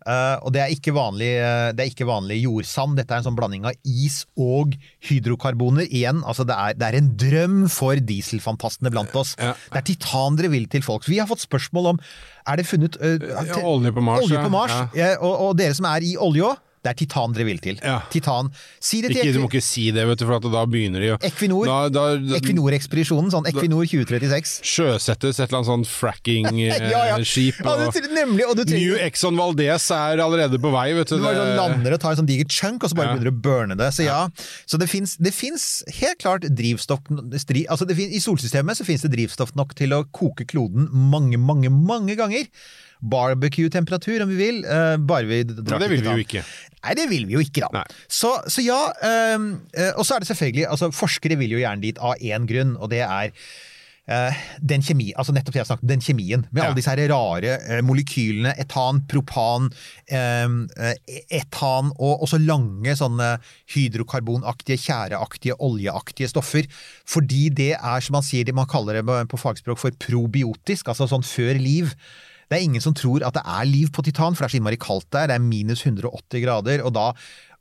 Eh, 0.09 0.37
og 0.41 0.55
det 0.55 0.63
er, 0.63 0.73
ikke 0.73 0.95
vanlig, 0.97 1.29
eh, 1.37 1.71
det 1.77 1.85
er 1.85 1.91
ikke 1.91 2.07
vanlig 2.09 2.39
jordsand, 2.41 2.97
dette 2.97 3.13
er 3.13 3.21
en 3.21 3.27
sånn 3.27 3.37
blanding 3.37 3.67
av 3.69 3.77
is 3.85 4.23
og 4.41 4.73
hydrokarboner. 5.05 5.85
Igjen, 5.89 6.23
altså 6.25 6.47
det 6.49 6.57
er, 6.57 6.79
det 6.79 6.89
er 6.89 6.99
en 7.01 7.11
drøm 7.21 7.59
for 7.73 8.01
dieselfantastene 8.09 8.93
blant 8.95 9.13
oss. 9.19 9.35
Ja. 9.37 9.53
Det 9.75 9.83
er 9.83 9.89
titan 9.91 10.39
dere 10.39 10.53
vil 10.55 10.65
til, 10.73 10.85
folks. 10.87 11.11
Vi 11.13 11.21
har 11.21 11.29
fått 11.29 11.45
spørsmål 11.45 11.93
om 11.93 12.01
er 12.49 12.61
det 12.61 12.65
funnet 12.65 12.97
eh, 13.05 13.19
Ja, 13.29 13.61
olje 13.69 13.93
på 13.93 14.05
Mars, 14.05 14.25
Olje 14.25 14.41
på 14.41 14.53
Mars. 14.53 14.73
Ja. 14.97 15.13
Og, 15.21 15.35
og 15.49 15.61
dere 15.61 15.77
som 15.77 15.91
er 15.91 16.07
i 16.07 16.15
olje 16.17 16.49
òg, 16.49 16.65
det 16.89 16.95
er 16.95 16.99
titan 17.05 17.35
dere 17.37 17.47
vil 17.49 17.61
til. 17.63 17.79
Ja. 17.85 17.99
Titan. 18.13 18.49
Si 18.81 19.03
det 19.05 19.13
til 19.13 19.21
Ikke, 19.23 19.35
du 19.37 19.43
må 19.43 19.51
ikke 19.51 19.65
si 19.65 19.89
det, 19.95 20.07
vet 20.09 20.21
du, 20.21 20.25
for 20.29 20.49
da 20.49 20.65
begynner 20.71 21.05
de 21.05 21.11
å 21.15 21.19
Equinor. 21.29 21.69
Equinor-ekspedisjonen, 22.39 23.31
sånn 23.35 23.49
Equinor 23.51 23.89
2036. 23.89 24.59
sjøsettes 24.67 25.39
et 25.39 25.49
eller 25.49 25.61
annet 25.61 25.71
sånn 25.73 25.87
fracking-skip. 25.89 26.81
Ja, 26.89 27.03
ja. 27.11 27.17
Ja, 27.19 28.01
nemlig, 28.15 28.47
og 28.49 28.57
du 28.57 28.63
New 28.63 28.71
trenger 28.71 29.05
Exxon 29.09 29.37
Valdez 29.39 29.89
er 29.95 30.23
allerede 30.23 30.61
på 30.63 30.71
vei, 30.73 30.87
vet 30.97 31.11
du. 31.11 31.19
du 31.19 31.25
bare 31.27 31.41
sånn 31.43 31.55
lander 31.59 31.97
og 31.97 32.03
tar 32.03 32.15
en 32.15 32.21
sånn 32.23 32.31
diger 32.31 32.49
chunk, 32.53 32.85
og 32.85 32.93
så 32.93 32.99
bare 32.99 33.13
begynner 33.13 33.31
du 33.31 33.35
å 33.35 33.43
burne 33.49 33.79
det. 33.79 33.91
Så 33.97 34.07
ja, 34.07 34.21
så 34.69 34.81
det 34.81 34.89
fins, 34.89 35.67
helt 36.01 36.23
klart 36.23 36.47
drivstoff 36.49 37.05
altså 37.09 37.87
det 37.89 37.97
fin, 37.99 38.13
I 38.15 38.21
solsystemet 38.23 38.79
så 38.79 38.87
fins 38.87 39.05
det 39.05 39.13
drivstoff 39.15 39.55
nok 39.59 39.75
til 39.79 39.95
å 39.97 40.05
koke 40.15 40.47
kloden 40.49 40.89
mange, 40.93 41.41
mange, 41.41 41.73
mange 41.73 42.17
ganger. 42.19 42.49
Barbecue-temperatur, 43.01 44.23
om 44.25 44.29
vi 44.33 44.37
vil. 44.41 44.65
eh, 44.65 44.97
bare 44.99 45.27
vi 45.29 45.43
drar 45.45 45.79
Nei, 45.79 45.85
det 45.87 45.91
vil 45.93 46.03
vi 46.03 46.11
jo 46.11 46.27
ikke. 46.27 46.45
Nei, 46.85 46.95
det 46.95 47.09
vil 47.11 47.25
vi 47.27 47.35
jo 47.35 47.41
ikke, 47.43 47.69
da. 47.75 47.83
Så, 48.09 48.35
så 48.47 48.63
ja. 48.63 48.83
Um, 49.35 49.49
og 49.97 50.05
så 50.07 50.15
er 50.15 50.23
det 50.23 50.29
selvfølgelig 50.31 50.69
altså 50.71 50.93
Forskere 50.95 51.37
vil 51.41 51.51
jo 51.57 51.59
gjerne 51.59 51.83
dit 51.83 51.99
av 51.99 52.15
én 52.23 52.47
grunn, 52.47 52.77
og 52.79 52.91
det 52.93 53.01
er 53.03 53.33
uh, 54.09 54.39
den 54.63 54.81
kjemi, 54.87 55.09
altså 55.19 55.35
nettopp 55.35 55.59
jeg 55.59 55.67
snakket 55.69 55.85
om, 55.85 55.91
den 55.91 56.05
kjemien, 56.07 56.45
med 56.51 56.63
Ja. 56.63 56.69
alle 56.69 56.79
disse 56.79 56.95
her 56.95 57.03
rare 57.11 57.57
uh, 57.67 57.81
molekylene, 57.85 58.55
etan, 58.63 59.03
propan, 59.11 59.67
um, 60.15 60.57
uh, 60.79 60.95
etan 61.35 61.91
og 61.99 62.23
også 62.25 62.39
lange 62.47 62.95
sånne 62.97 63.35
hydrokarbonaktige, 63.75 64.79
tjæreaktige, 64.87 65.59
oljeaktige 65.61 66.31
stoffer. 66.31 66.71
Fordi 67.09 67.49
det 67.51 67.73
er, 67.75 68.01
som 68.01 68.19
man 68.21 68.27
sier, 68.27 68.55
man 68.55 68.71
kaller 68.71 69.01
det 69.03 69.29
på 69.29 69.41
fagspråk 69.41 69.83
for 69.83 69.99
probiotisk, 70.07 70.89
altså 70.95 71.11
sånn 71.11 71.27
før 71.27 71.59
liv. 71.61 71.93
Det 72.49 72.57
er 72.57 72.65
ingen 72.65 72.85
som 72.85 72.97
tror 72.97 73.25
at 73.27 73.37
det 73.37 73.45
er 73.45 73.69
liv 73.69 73.91
på 73.93 74.03
Titan, 74.07 74.35
for 74.35 74.45
det 74.45 74.49
er 74.49 74.57
så 74.57 74.61
innmari 74.61 74.81
kaldt 74.81 75.11
der. 75.13 75.29
Det 75.29 75.37
er 75.37 75.45
minus 75.45 75.85
180 75.85 76.45
grader, 76.45 76.85
og 76.87 76.95
da, 76.97 77.11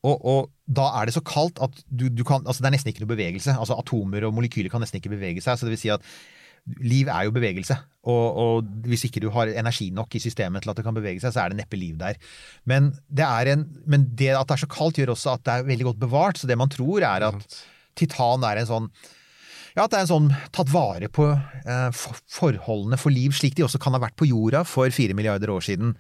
og, 0.07 0.15
og 0.23 0.49
da 0.67 0.87
er 0.99 1.09
det 1.09 1.17
så 1.17 1.23
kaldt 1.25 1.59
at 1.63 1.83
du, 1.87 2.07
du 2.07 2.23
kan 2.27 2.45
Altså, 2.45 2.63
det 2.63 2.71
er 2.71 2.77
nesten 2.77 2.93
ikke 2.93 3.03
noe 3.03 3.15
bevegelse. 3.15 3.55
Altså, 3.57 3.77
atomer 3.79 4.27
og 4.27 4.35
molekyler 4.37 4.71
kan 4.71 4.83
nesten 4.83 5.01
ikke 5.01 5.15
bevege 5.15 5.43
seg. 5.43 5.59
Så 5.59 5.67
det 5.67 5.75
vil 5.75 5.83
si 5.83 5.93
at 5.93 6.05
liv 6.83 7.07
er 7.11 7.27
jo 7.27 7.35
bevegelse. 7.35 7.77
Og, 8.07 8.25
og 8.43 8.87
hvis 8.87 9.05
ikke 9.07 9.23
du 9.23 9.29
har 9.35 9.51
energi 9.51 9.89
nok 9.95 10.15
i 10.15 10.23
systemet 10.23 10.63
til 10.63 10.71
at 10.71 10.79
det 10.79 10.85
kan 10.87 10.95
bevege 10.95 11.21
seg, 11.23 11.33
så 11.35 11.43
er 11.43 11.51
det 11.51 11.61
neppe 11.61 11.79
liv 11.79 11.95
der. 11.99 12.19
Men 12.67 12.91
det, 13.07 13.27
er 13.27 13.53
en, 13.53 13.67
men 13.87 14.07
det 14.19 14.33
at 14.35 14.47
det 14.47 14.57
er 14.57 14.63
så 14.65 14.71
kaldt, 14.71 14.99
gjør 14.99 15.15
også 15.15 15.35
at 15.35 15.45
det 15.47 15.55
er 15.55 15.69
veldig 15.69 15.91
godt 15.91 16.01
bevart. 16.03 16.39
Så 16.39 16.49
det 16.49 16.59
man 16.59 16.71
tror, 16.71 17.03
er 17.03 17.27
at 17.31 17.59
titan 17.97 18.45
er 18.47 18.61
en 18.61 18.69
sånn 18.69 18.91
ja, 19.77 19.85
at 19.85 19.93
det 19.93 19.99
er 19.99 20.05
en 20.07 20.09
sånn 20.09 20.31
tatt 20.55 20.71
vare 20.73 21.05
på 21.13 21.27
eh, 21.29 21.89
for, 21.93 22.17
forholdene 22.33 22.97
for 22.97 23.13
liv, 23.13 23.35
slik 23.37 23.53
de 23.57 23.65
også 23.67 23.77
kan 23.81 23.93
ha 23.93 24.01
vært 24.01 24.17
på 24.17 24.25
jorda 24.25 24.63
for 24.65 24.89
fire 24.93 25.13
milliarder 25.17 25.51
år 25.53 25.61
siden. 25.67 25.93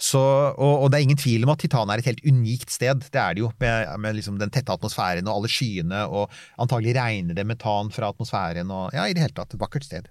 Så, 0.00 0.18
og, 0.18 0.74
og 0.82 0.90
det 0.90 0.98
er 0.98 1.04
ingen 1.04 1.20
tvil 1.20 1.44
om 1.44 1.52
at 1.52 1.60
Titan 1.62 1.90
er 1.92 2.00
et 2.00 2.08
helt 2.08 2.24
unikt 2.24 2.72
sted. 2.72 3.04
Det 3.12 3.20
er 3.20 3.36
det 3.36 3.44
jo, 3.44 3.50
med, 3.60 3.90
med 4.00 4.16
liksom 4.16 4.38
den 4.40 4.50
tette 4.50 4.74
atmosfæren 4.74 5.28
og 5.28 5.36
alle 5.36 5.50
skyene, 5.52 6.06
og 6.08 6.32
antagelig 6.58 6.96
regner 6.96 7.36
det 7.36 7.44
metan 7.46 7.92
fra 7.94 8.10
atmosfæren 8.10 8.72
og 8.74 8.96
Ja, 8.96 9.06
i 9.06 9.14
det 9.14 9.22
hele 9.26 9.36
tatt. 9.36 9.54
Vakkert 9.60 9.86
sted. 9.86 10.08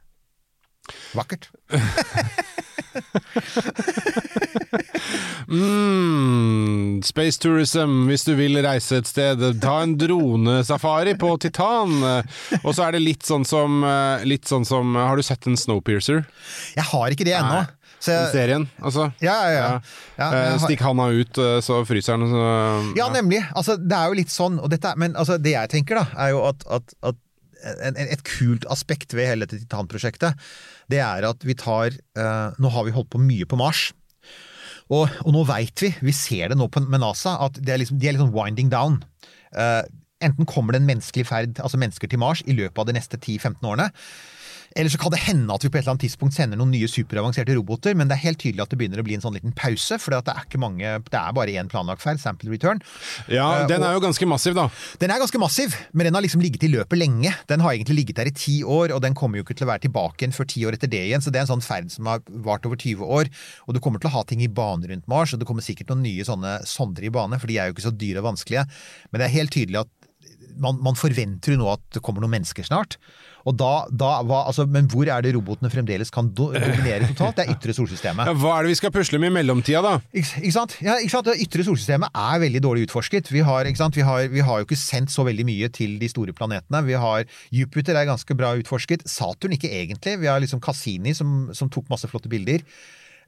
Vakkert. 1.18 1.50
Mm, 5.50 7.00
space 7.06 7.40
tourism, 7.42 8.06
hvis 8.10 8.26
du 8.28 8.34
vil 8.38 8.60
reise 8.66 9.00
et 9.02 9.10
sted. 9.10 9.42
Ta 9.64 9.80
en 9.84 9.96
dronesafari 10.00 11.16
på 11.20 11.34
Titan. 11.42 11.98
Og 12.64 12.72
så 12.76 12.88
er 12.88 12.96
det 12.98 13.04
litt 13.04 13.26
sånn 13.28 13.46
som, 13.48 13.84
eh, 13.84 14.26
litt 14.26 14.46
sånn 14.50 14.66
som 14.68 14.96
Har 14.96 15.16
du 15.18 15.24
sett 15.24 15.48
en 15.48 15.56
Snowpiercer? 15.58 16.26
Jeg 16.76 16.84
har 16.92 17.10
ikke 17.10 17.26
det 17.26 17.36
ennå. 17.40 17.68
Så 18.00 18.12
jeg- 18.16 18.32
serien, 18.32 18.68
altså. 18.82 19.12
Ja, 19.20 19.34
ja, 19.44 19.52
ja. 19.52 19.80
ja 20.18 20.28
Eh, 20.32 20.50
har- 20.58 20.60
Stikk 20.60 20.80
handa 20.80 21.10
ut, 21.12 21.38
eh, 21.38 21.60
så 21.60 21.84
fryser 21.86 22.18
den. 22.18 22.30
Så, 22.32 22.96
Ja, 22.96 23.10
nemlig. 23.10 23.44
Altså, 23.54 23.76
det 23.76 23.92
er 23.92 24.08
jo 24.08 24.14
litt 24.14 24.30
sånn. 24.30 24.58
Og 24.64 24.70
dette, 24.70 24.94
men 24.98 25.14
altså, 25.16 25.38
det 25.42 25.52
jeg 25.52 25.70
tenker, 25.70 25.96
da, 25.96 26.08
er 26.18 26.30
jo 26.32 26.46
at, 26.48 26.64
at, 26.72 26.94
at 27.04 27.16
en, 27.84 27.98
en, 27.98 28.08
et 28.08 28.24
kult 28.24 28.64
aspekt 28.72 29.12
ved 29.14 29.28
hele 29.28 29.46
dette 29.46 29.60
Titan-prosjektet, 29.68 30.34
det 30.90 31.00
er 31.00 31.28
at 31.28 31.44
vi 31.44 31.54
tar 31.54 31.88
eh, 32.16 32.52
Nå 32.58 32.72
har 32.72 32.86
vi 32.86 32.92
holdt 32.92 33.10
på 33.10 33.20
mye 33.20 33.44
på 33.46 33.58
Mars. 33.58 33.92
Og, 34.90 35.06
og 35.22 35.34
nå 35.36 35.46
veit 35.46 35.84
vi, 35.84 35.92
vi 36.02 36.14
ser 36.16 36.50
det 36.52 36.58
nå 36.58 36.70
på, 36.74 36.82
med 36.90 37.04
NASA, 37.04 37.36
at 37.46 37.60
er 37.62 37.82
liksom, 37.82 38.00
de 38.02 38.10
er 38.10 38.18
sånn 38.18 38.34
winding 38.34 38.72
down. 38.74 38.98
Uh, 39.54 39.84
enten 40.26 40.48
kommer 40.50 40.74
det 40.74 40.82
en 40.82 40.90
menneskelig 40.90 41.28
ferd, 41.30 41.62
altså 41.62 41.80
mennesker 41.82 42.10
til 42.10 42.22
Mars, 42.22 42.42
i 42.50 42.58
løpet 42.58 42.82
av 42.82 42.90
de 42.90 42.98
neste 42.98 43.20
10-15 43.20 43.70
årene. 43.70 43.90
Eller 44.76 44.90
så 44.94 45.00
kan 45.02 45.14
det 45.14 45.22
hende 45.26 45.54
at 45.54 45.64
vi 45.66 45.70
på 45.72 45.80
et 45.80 45.84
eller 45.84 45.96
annet 45.96 46.06
tidspunkt 46.08 46.36
sender 46.36 46.60
noen 46.60 46.74
nye 46.74 46.90
superavanserte 46.90 47.56
roboter, 47.58 47.96
men 47.98 48.10
det 48.10 48.18
er 48.18 48.26
helt 48.28 48.42
tydelig 48.42 48.64
at 48.66 48.74
det 48.74 48.80
begynner 48.80 49.02
å 49.02 49.06
bli 49.08 49.18
en 49.18 49.24
sånn 49.24 49.38
liten 49.38 49.54
pause, 49.58 49.98
for 50.02 50.14
det 50.14 50.34
er 50.34 50.46
ikke 50.46 50.62
mange, 50.62 50.96
det 51.10 51.20
er 51.20 51.36
bare 51.36 51.56
én 51.58 51.70
planlagt 51.72 52.04
ferd, 52.04 52.22
sample 52.22 52.52
return. 52.54 52.82
ja, 53.28 53.50
Eh, 53.50 53.68
den 53.68 53.84
er 53.84 53.96
jo 53.96 54.04
ganske 54.04 54.28
massiv, 54.30 54.56
da. 54.58 54.68
Den 55.02 55.12
er 55.12 55.22
ganske 55.22 55.42
massiv, 55.42 55.76
men 55.94 56.06
den 56.08 56.18
har 56.18 56.24
liksom 56.26 56.42
ligget 56.44 56.66
i 56.68 56.72
løpet 56.72 57.00
lenge. 57.00 57.34
Den 57.50 57.64
har 57.66 57.74
egentlig 57.74 58.02
ligget 58.02 58.20
der 58.22 58.30
i 58.30 58.36
ti 58.36 58.60
år, 58.64 58.94
og 58.96 59.02
den 59.02 59.18
kommer 59.18 59.40
jo 59.40 59.46
ikke 59.46 59.58
til 59.58 59.68
å 59.68 59.72
være 59.72 59.86
tilbake 59.88 60.24
igjen 60.24 60.36
før 60.36 60.50
ti 60.50 60.66
år 60.68 60.78
etter 60.78 60.92
det 60.92 61.02
igjen, 61.08 61.24
så 61.24 61.34
det 61.34 61.42
er 61.42 61.48
en 61.48 61.54
sånn 61.56 61.66
ferd 61.66 61.92
som 61.94 62.10
har 62.12 62.24
vart 62.46 62.66
over 62.70 62.80
20 62.80 63.04
år. 63.20 63.32
Og 63.68 63.76
du 63.76 63.82
kommer 63.84 64.02
til 64.02 64.12
å 64.12 64.16
ha 64.18 64.24
ting 64.30 64.44
i 64.46 64.52
bane 64.52 64.90
rundt 64.90 65.08
Mars, 65.12 65.34
og 65.34 65.42
det 65.42 65.48
kommer 65.50 65.66
sikkert 65.66 65.92
noen 65.94 66.06
nye 66.06 66.26
sånne 66.28 66.60
sonder 66.70 67.06
i 67.08 67.14
bane, 67.14 67.40
for 67.40 67.52
de 67.52 67.58
er 67.58 67.70
jo 67.70 67.78
ikke 67.78 67.88
så 67.90 67.96
dyre 67.96 68.24
og 68.24 68.30
vanskelige. 68.32 68.66
Men 69.12 69.22
det 69.22 69.30
er 69.30 69.38
helt 69.40 69.56
tydelig 69.56 69.84
at 69.84 69.94
man, 70.58 70.80
man 70.84 70.98
forventer 70.98 71.54
jo 71.54 71.60
nå 71.62 71.68
at 71.74 71.84
det 71.96 72.02
kommer 72.06 72.24
noen 72.24 72.40
mennesker 72.40 72.66
snart. 72.68 72.98
Og 73.48 73.56
da, 73.58 73.86
da 73.90 74.10
hva, 74.28 74.44
altså, 74.50 74.66
Men 74.70 74.90
hvor 74.92 75.08
er 75.10 75.24
det 75.24 75.32
robotene 75.36 75.72
fremdeles 75.72 76.12
kan 76.14 76.28
do, 76.36 76.50
dominere 76.54 77.08
totalt? 77.12 77.40
Det 77.40 77.46
er 77.46 77.56
ytre 77.56 77.76
solsystemet. 77.78 78.30
Ja, 78.30 78.36
hva 78.38 78.58
er 78.58 78.68
det 78.68 78.74
vi 78.74 78.80
skal 78.82 78.94
pusle 78.94 79.22
med 79.22 79.32
i 79.32 79.36
mellomtida, 79.40 79.82
da? 79.86 79.94
Ikke, 80.12 80.44
ikke 80.44 80.56
sant? 80.58 80.76
Ja, 80.84 80.98
ikke 81.00 81.14
sant? 81.16 81.30
Det 81.30 81.48
ytre 81.48 81.66
solsystemet 81.68 82.20
er 82.26 82.44
veldig 82.44 82.64
dårlig 82.66 82.86
utforsket. 82.90 83.32
Vi 83.34 83.44
har? 83.48 83.70
Vi, 83.70 84.06
har, 84.06 84.28
vi 84.34 84.46
har 84.46 84.62
jo 84.62 84.68
ikke 84.68 84.80
sendt 84.80 85.14
så 85.14 85.26
veldig 85.28 85.48
mye 85.48 85.72
til 85.76 85.98
de 86.02 86.12
store 86.12 86.36
planetene. 86.36 86.84
Vi 86.88 87.00
har 87.00 87.26
Jupiter 87.56 87.98
er 87.98 88.10
ganske 88.10 88.38
bra 88.38 88.54
utforsket. 88.60 89.08
Saturn 89.10 89.56
ikke 89.56 89.72
egentlig. 89.72 90.20
Vi 90.22 90.30
har 90.30 90.42
liksom 90.44 90.62
Cassini 90.64 91.16
som, 91.18 91.50
som 91.56 91.72
tok 91.72 91.90
masse 91.92 92.10
flotte 92.12 92.32
bilder. 92.32 92.66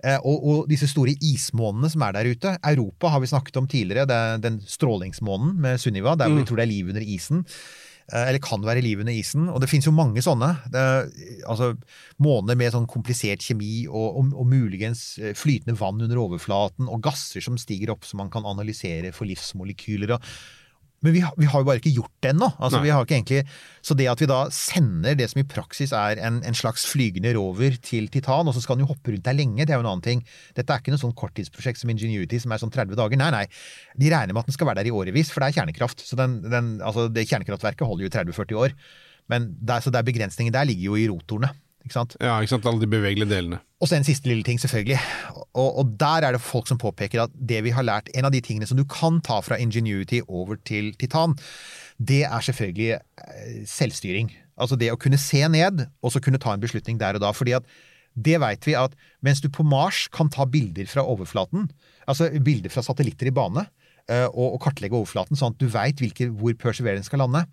Eh, 0.02 0.18
og, 0.26 0.48
og 0.50 0.72
disse 0.72 0.90
store 0.90 1.14
ismånene 1.22 1.92
som 1.94 2.04
er 2.06 2.18
der 2.18 2.32
ute. 2.32 2.56
Europa 2.74 3.14
har 3.14 3.22
vi 3.22 3.30
snakket 3.30 3.62
om 3.62 3.70
tidligere. 3.70 4.08
Det 4.10 4.18
er 4.18 4.42
den 4.42 4.60
strålingsmånen 4.66 5.56
med 5.62 5.82
Sunniva, 5.82 6.16
der 6.18 6.34
vi 6.34 6.46
tror 6.48 6.62
det 6.62 6.66
er 6.66 6.74
liv 6.74 6.90
under 6.90 7.06
isen. 7.06 7.46
Eh, 8.12 8.30
Eller 8.30 8.42
kan 8.44 8.64
være 8.66 8.82
liv 8.82 9.04
under 9.04 9.14
isen. 9.14 9.48
Og 9.50 9.62
det 9.62 9.70
finnes 9.70 9.88
jo 9.88 9.96
mange 9.96 10.24
sånne. 10.26 10.54
Det, 10.74 10.86
altså, 11.50 11.74
måner 12.24 12.58
med 12.60 12.74
sånn 12.74 12.90
komplisert 12.90 13.46
kjemi 13.46 13.86
og, 13.88 14.08
og, 14.08 14.34
og 14.42 14.50
muligens 14.50 15.20
eh, 15.22 15.36
flytende 15.38 15.78
vann 15.80 16.02
under 16.02 16.24
overflaten 16.24 16.90
og 16.90 17.04
gasser 17.06 17.44
som 17.46 17.60
stiger 17.62 17.94
opp 17.94 18.08
som 18.08 18.24
man 18.24 18.34
kan 18.34 18.48
analysere 18.48 19.14
for 19.16 19.30
livsmolekyler. 19.30 20.18
Og, 20.18 20.34
men 21.02 21.16
vi 21.16 21.22
vi 21.38 21.48
har 21.50 21.62
jo 21.64 21.68
bare 21.68 21.82
ikke 21.82 21.94
gjort 21.96 22.14
det 22.22 22.32
ennå. 22.36 22.52
Altså, 22.62 22.82
vi 22.84 22.92
har 22.94 23.06
ikke 23.06 23.18
egentlig, 23.18 23.42
så 23.82 23.96
det 23.98 24.08
at 24.12 24.22
vi 24.22 24.28
da 24.30 24.40
sender 24.54 25.16
det 25.18 25.28
som 25.32 25.42
i 25.42 25.48
praksis 25.50 25.94
er 25.98 26.22
en, 26.22 26.42
en 26.46 26.58
slags 26.58 26.86
flygende 26.90 27.34
rover 27.38 27.78
til 27.82 28.10
Titan, 28.14 28.50
og 28.50 28.54
så 28.56 28.62
skal 28.62 28.78
den 28.78 28.86
jo 28.86 28.92
hoppe 28.94 29.16
rundt 29.16 29.26
der 29.26 29.38
lenge, 29.38 29.66
det 29.66 29.74
er 29.74 29.82
jo 29.82 29.86
en 29.86 29.92
annen 29.96 30.06
ting. 30.06 30.22
Dette 30.58 30.74
er 30.74 30.84
ikke 30.84 30.94
noe 30.94 31.02
sånn 31.02 31.16
korttidsprosjekt 31.18 31.82
som 31.82 31.94
Ingenuity 31.94 32.42
som 32.44 32.54
er 32.54 32.62
sånn 32.62 32.74
30 32.74 33.00
dager. 33.00 33.22
Nei, 33.22 33.32
nei. 33.34 33.46
De 33.98 34.14
regner 34.14 34.36
med 34.36 34.44
at 34.44 34.52
den 34.52 34.58
skal 34.58 34.70
være 34.70 34.84
der 34.84 34.92
i 34.92 34.96
årevis, 35.02 35.34
for 35.34 35.42
det 35.42 35.50
er 35.50 35.62
kjernekraft. 35.62 36.06
Så 36.06 36.20
den, 36.20 36.40
den, 36.46 36.76
altså 36.86 37.08
det 37.10 37.26
kjernekraftverket 37.30 37.88
holder 37.88 38.06
jo 38.06 38.14
30-40 38.20 38.62
år. 38.68 38.78
Men 39.32 39.52
der, 39.58 39.82
så 39.82 39.94
der 39.94 40.06
begrensningen 40.06 40.54
der 40.54 40.70
ligger 40.70 40.92
jo 40.92 41.02
i 41.02 41.10
rotorene. 41.10 41.50
Ikke 41.86 41.98
sant? 41.98 42.18
Ja, 42.22 42.38
ikke 42.38 42.54
sant? 42.54 42.70
Alle 42.70 42.84
de 42.84 42.90
bevegelige 42.92 43.32
delene. 43.32 43.64
Og 43.82 43.89
så 43.89 43.98
en 43.98 44.06
siste 44.06 44.30
lille 44.30 44.46
ting, 44.46 44.60
selvfølgelig. 44.62 45.00
Og, 45.58 45.70
og 45.82 45.96
der 46.00 46.28
er 46.28 46.36
det 46.36 46.44
folk 46.46 46.70
som 46.70 46.78
påpeker 46.82 47.24
at 47.24 47.34
det 47.34 47.63
vi 47.65 47.74
har 47.74 47.86
lært, 47.86 48.12
en 48.13 48.28
av 48.28 48.34
de 48.34 48.41
tingene 48.46 48.67
som 48.70 48.78
du 48.78 48.86
kan 48.86 49.17
ta 49.26 49.39
fra 49.41 49.58
Ingenuity 49.58 50.22
over 50.28 50.60
til 50.70 50.94
Titan, 51.02 51.34
det 51.98 52.24
er 52.28 52.46
selvfølgelig 52.46 52.91
eh, 52.94 53.63
selvstyring. 53.65 54.30
Altså 54.62 54.78
det 54.78 54.91
å 54.94 55.00
kunne 55.02 55.17
se 55.17 55.41
ned, 55.50 55.88
og 56.06 56.13
så 56.13 56.22
kunne 56.22 56.41
ta 56.41 56.54
en 56.54 56.62
beslutning 56.62 57.02
der 57.02 57.17
og 57.17 57.26
da. 57.26 57.34
fordi 57.34 57.58
at 57.58 57.65
det 58.13 58.38
veit 58.44 58.67
vi 58.67 58.76
at 58.76 58.94
mens 59.24 59.41
du 59.41 59.48
på 59.50 59.63
Mars 59.63 60.06
kan 60.12 60.30
ta 60.30 60.46
bilder 60.46 60.86
fra 60.86 61.06
overflaten, 61.08 61.70
altså 62.12 62.28
bilder 62.44 62.70
fra 62.70 62.84
satellitter 62.84 63.32
i 63.32 63.34
bane, 63.34 63.65
og, 64.32 64.56
og 64.56 64.60
kartlegge 64.63 64.97
overflaten, 64.97 65.39
sånn 65.39 65.56
at 65.56 65.62
du 65.62 65.69
veit 65.71 66.02
hvor 66.02 66.58
Perseverance 66.60 67.10
skal 67.12 67.24
lande. 67.24 67.45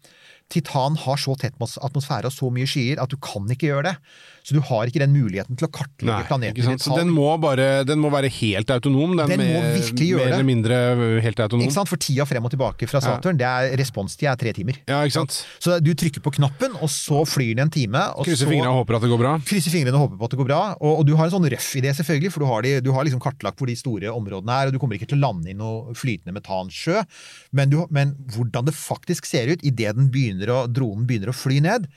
Titan 0.49 0.97
har 0.97 1.19
så 1.21 1.35
tett 1.37 1.57
atmosfære 1.61 2.31
og 2.31 2.33
så 2.33 2.49
mye 2.53 2.65
skyer 2.69 3.01
at 3.03 3.13
du 3.13 3.19
kan 3.21 3.45
ikke 3.53 3.69
gjøre 3.69 3.91
det. 3.91 3.95
Så 4.49 4.55
du 4.57 4.63
har 4.65 4.89
ikke 4.89 5.03
den 5.03 5.13
muligheten 5.13 5.59
til 5.61 5.67
å 5.67 5.69
kartlegge 5.69 6.09
Nei, 6.09 6.25
planeten 6.25 6.57
ikke? 6.63 6.77
Så 6.81 6.95
den 6.97 7.11
må, 7.13 7.27
bare, 7.43 7.83
den 7.85 8.01
må 8.01 8.09
være 8.09 8.31
helt 8.33 8.71
autonom? 8.73 9.13
Den, 9.19 9.29
Den 9.35 9.43
må 9.43 9.59
virkelig 9.75 10.07
gjøre 10.09 10.23
Mer 10.23 10.31
det. 10.31 10.37
eller 10.39 10.49
mindre 10.49 10.79
helt 11.21 11.43
autonom? 11.45 11.67
Ikke 11.67 11.77
sant? 11.77 11.91
For 11.93 12.01
tida 12.01 12.25
frem 12.25 12.49
og 12.49 12.55
tilbake 12.55 12.89
fra 12.89 13.03
Saturn, 13.05 13.37
det 13.37 13.45
er 13.45 13.77
responstid 13.77 14.31
er 14.33 14.41
tre 14.41 14.55
timer. 14.57 14.79
Ja, 14.89 15.03
ikke 15.05 15.19
sant? 15.19 15.37
Så 15.61 15.77
du 15.85 15.93
trykker 15.93 16.25
på 16.25 16.33
knappen, 16.39 16.79
og 16.81 16.89
så 16.95 17.27
flyr 17.29 17.53
den 17.59 17.67
en 17.67 17.75
time. 17.75 18.07
Og 18.17 18.25
Krysser 18.25 18.49
fingrene 18.49 18.73
og 18.73 18.81
håper 18.87 18.97
at 18.97 19.05
det 19.05 19.13
går 19.13 19.21
bra? 19.21 19.35
krysser 19.53 19.75
fingrene 19.75 20.01
og 20.01 20.07
håper 20.07 20.17
på 20.17 20.31
at 20.31 20.33
det 20.33 20.41
går 20.41 20.49
bra. 20.49 20.63
Og, 20.81 20.95
og 21.03 21.05
du 21.11 21.13
har 21.19 21.29
en 21.29 21.37
sånn 21.37 21.51
røff 21.53 21.69
idé, 21.83 21.93
selvfølgelig, 22.01 22.33
for 22.33 22.47
du 22.47 22.49
har, 22.49 22.65
de, 22.65 22.75
du 22.89 22.91
har 22.97 23.05
liksom 23.05 23.21
kartlagt 23.21 23.61
hvor 23.61 23.69
de 23.69 23.77
store 23.77 24.17
områdene 24.17 24.57
er, 24.63 24.73
og 24.73 24.79
du 24.79 24.81
kommer 24.81 24.97
ikke 24.97 25.11
til 25.13 25.21
å 25.21 25.27
lande 25.29 25.53
i 25.53 25.59
noe 25.59 25.93
flytende 25.99 26.39
metansjø. 26.49 27.05
Men, 27.53 27.71
du, 27.71 27.87
men 27.91 28.15
hvordan 28.35 28.69
det 28.69 28.77
faktisk 28.77 29.27
ser 29.27 29.53
ut 29.53 29.65
idet 29.65 29.97
dronen 29.97 31.07
begynner 31.07 31.31
å 31.31 31.37
fly 31.37 31.61
ned, 31.61 31.89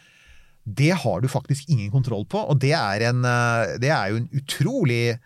det 0.63 0.93
har 0.93 1.21
du 1.21 1.27
faktisk 1.27 1.69
ingen 1.69 1.91
kontroll 1.91 2.25
på. 2.25 2.37
Og 2.37 2.59
det 2.61 2.73
er, 2.73 3.07
en, 3.09 3.23
eh, 3.25 3.77
det 3.81 3.89
er 3.89 4.11
jo 4.11 4.21
en 4.21 4.29
utrolig 4.31 5.19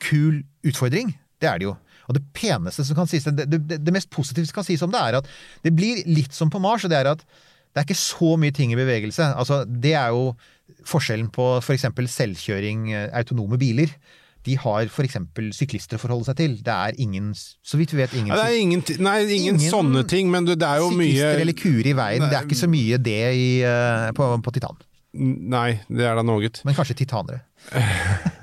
kul 0.00 0.42
utfordring. 0.64 1.14
Det 1.40 1.48
er 1.48 1.58
det 1.58 1.68
jo. 1.68 1.76
Og 2.08 2.16
det 2.18 2.24
peneste 2.36 2.84
som 2.84 2.96
kan 2.96 3.08
sies, 3.08 3.24
det, 3.24 3.46
det, 3.48 3.80
det 3.80 3.92
mest 3.94 4.10
positive 4.12 4.46
som 4.46 4.60
kan 4.60 4.66
sies 4.66 4.82
om 4.84 4.92
det, 4.92 5.00
er 5.00 5.20
at 5.20 5.28
det 5.64 5.72
blir 5.76 6.02
litt 6.08 6.34
som 6.36 6.50
på 6.52 6.60
Mars, 6.60 6.84
og 6.84 6.92
det 6.92 7.00
er 7.00 7.14
at 7.14 7.24
det 7.24 7.80
er 7.80 7.86
ikke 7.88 7.98
så 7.98 8.34
mye 8.38 8.54
ting 8.54 8.70
i 8.70 8.78
bevegelse. 8.78 9.32
Altså, 9.34 9.64
det 9.66 9.96
er 9.98 10.12
jo 10.14 10.34
forskjellen 10.88 11.30
på 11.34 11.56
f.eks. 11.58 11.88
selvkjøring, 12.12 12.92
eh, 12.92 13.08
autonome 13.18 13.58
biler. 13.60 13.92
De 14.44 14.56
har 14.60 14.88
f.eks. 14.90 15.16
syklister 15.56 15.96
å 15.96 16.02
forholde 16.02 16.28
seg 16.28 16.36
til. 16.40 16.56
Det 16.64 16.74
er 16.74 16.98
ingen, 17.00 17.30
så 17.34 17.78
vidt 17.80 17.94
vi 17.94 18.02
vet, 18.02 18.12
ingen 18.18 18.34
Ja, 18.34 18.42
det 18.42 18.50
er 18.52 18.60
ingen, 18.60 18.82
nei, 19.00 19.16
ingen, 19.24 19.56
Ingen 19.56 19.70
sånne 19.72 20.04
ting, 20.10 20.28
men 20.32 20.44
det, 20.48 20.58
det 20.60 20.68
er 20.68 20.82
jo 20.84 20.90
mye 20.92 21.08
syklister 21.12 21.44
eller 21.46 21.58
kuer 21.62 21.90
i 21.90 21.96
veien. 21.96 22.26
Det 22.28 22.38
er 22.38 22.48
ikke 22.48 22.60
så 22.60 22.68
mye 22.70 23.00
det 23.10 23.20
i, 23.38 23.48
eh, 23.64 24.10
på, 24.16 24.28
på 24.44 24.54
Titan. 24.56 24.80
Nei, 25.14 25.68
det 25.88 26.08
er 26.10 26.18
da 26.18 26.24
noe. 26.26 26.50
Men 26.66 26.76
kanskje 26.76 26.96
titanere. 27.04 27.44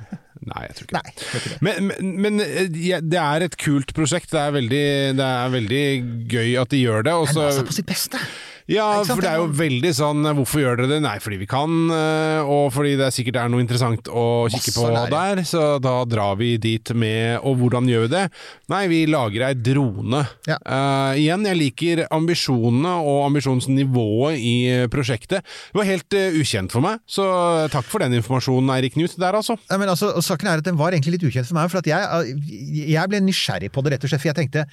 Nei, 0.42 0.62
jeg 0.66 0.74
tror 0.78 0.88
ikke 0.88 0.98
Nei, 0.98 1.02
det. 1.06 1.18
det 1.22 1.28
er 1.28 1.42
ikke 1.42 1.50
det. 1.52 1.58
Men, 1.62 1.90
men, 1.92 2.14
men 2.26 2.42
eh, 2.46 2.78
ja, 2.88 2.98
det 3.06 3.20
er 3.22 3.46
et 3.46 3.58
kult 3.62 3.92
prosjekt. 3.98 4.32
Det 4.34 4.40
er 4.42 4.56
veldig, 4.56 4.86
det 5.20 5.28
er 5.28 5.52
veldig 5.54 5.84
gøy 6.32 6.56
at 6.64 6.72
de 6.74 6.80
gjør 6.82 7.06
det. 7.06 7.14
Også, 7.28 7.36
så- 7.38 7.46
NASA 7.52 7.68
på 7.68 7.76
sitt 7.78 7.90
beste! 7.92 8.22
Ja, 8.70 9.02
for 9.08 9.22
det 9.24 9.30
er 9.32 9.40
jo 9.42 9.48
veldig 9.58 9.92
sånn 9.96 10.28
Hvorfor 10.38 10.62
gjør 10.62 10.82
dere 10.82 10.90
det? 10.94 11.00
Nei, 11.04 11.16
fordi 11.24 11.40
vi 11.42 11.48
kan, 11.50 11.72
eh, 11.96 12.42
og 12.46 12.70
fordi 12.76 12.94
det 13.00 13.10
sikkert 13.16 13.40
er 13.42 13.52
noe 13.52 13.64
interessant 13.64 14.10
å 14.12 14.48
kikke 14.52 14.74
på 14.76 14.90
der. 15.12 15.42
Så 15.48 15.64
da 15.82 15.96
drar 16.10 16.38
vi 16.40 16.54
dit 16.62 16.94
med 16.98 17.42
Og 17.48 17.58
hvordan 17.62 17.90
gjør 17.90 18.06
vi 18.06 18.12
det? 18.14 18.26
Nei, 18.72 18.84
vi 18.92 19.02
lager 19.10 19.48
ei 19.50 19.56
drone. 19.58 20.24
Ja. 20.48 20.58
Uh, 20.62 21.18
igjen, 21.20 21.46
jeg 21.48 21.60
liker 21.60 22.04
ambisjonene 22.14 22.94
og 23.04 23.26
ambisjonsnivået 23.28 24.40
i 24.40 24.54
eh, 24.72 24.86
prosjektet. 24.92 25.44
Det 25.44 25.80
var 25.80 25.88
helt 25.90 26.18
uh, 26.18 26.38
ukjent 26.40 26.74
for 26.74 26.84
meg, 26.86 27.02
så 27.10 27.26
takk 27.74 27.88
for 27.90 28.04
den 28.04 28.16
informasjonen, 28.20 28.72
Eirik 28.78 28.96
Knut. 28.96 29.18
Der, 29.20 29.36
altså. 29.38 29.58
Ja, 29.70 29.80
men 29.82 29.92
altså, 29.92 30.14
Saken 30.24 30.50
er 30.50 30.62
at 30.62 30.68
den 30.68 30.80
var 30.80 30.96
egentlig 30.96 31.18
litt 31.18 31.28
ukjent 31.28 31.50
for 31.50 31.58
meg. 31.60 31.72
For 31.72 31.82
at 31.82 31.90
jeg, 31.90 32.38
jeg 32.94 33.12
ble 33.12 33.22
nysgjerrig 33.26 33.72
på 33.74 33.84
det, 33.84 33.96
rett 33.96 34.08
og 34.08 34.14
slett. 34.14 34.24
For 34.24 34.32
jeg 34.32 34.40
tenkte 34.40 34.66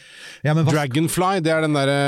ja, 0.46 0.54
men 0.54 0.62
hva, 0.62 0.76
Dragonfly, 0.76 1.42
det 1.44 1.54
er 1.54 1.66
den 1.66 1.76
derre 1.76 1.98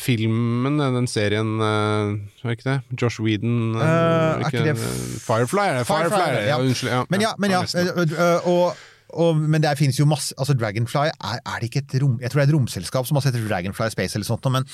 filmen, 0.00 0.80
den 0.80 1.08
serien 1.10 1.19
eh, 1.26 2.12
Var 2.42 2.50
det 2.50 2.56
ikke 2.58 2.68
det? 2.70 3.02
Josh 3.02 3.20
Whedon 3.22 3.76
uh, 3.76 3.82
Eh, 3.82 3.84
var 3.84 4.40
er 4.40 4.46
ikke 4.48 4.64
det 4.64 4.76
Firefly? 4.78 5.66
Er 5.66 5.78
det 5.78 5.86
Firefly? 5.86 6.16
Firefly, 6.16 6.32
det? 6.36 6.46
ja. 6.48 6.58
Unnskyld. 6.60 6.92
Ja, 6.92 7.04
Men 7.10 7.20
ja, 7.20 7.34
men 7.38 7.50
ja 7.50 7.60
og, 8.44 8.76
og, 9.10 9.36
men 9.36 9.62
der 9.62 9.78
finnes 9.78 9.98
jo 9.98 10.06
masse 10.06 10.34
altså 10.38 10.54
Dragonfly 10.54 11.08
er, 11.10 11.40
er 11.44 11.56
det 11.60 11.70
ikke 11.70 11.82
et 11.82 11.96
rom 12.02 12.18
Jeg 12.22 12.30
tror 12.30 12.40
det 12.40 12.46
er 12.46 12.52
et 12.52 12.56
romselskap 12.58 13.06
som 13.08 13.18
har 13.18 13.26
sett 13.26 13.40
Dragonfly 13.40 13.90
Space 13.90 14.18
eller 14.18 14.28
sånt, 14.28 14.46
men, 14.52 14.66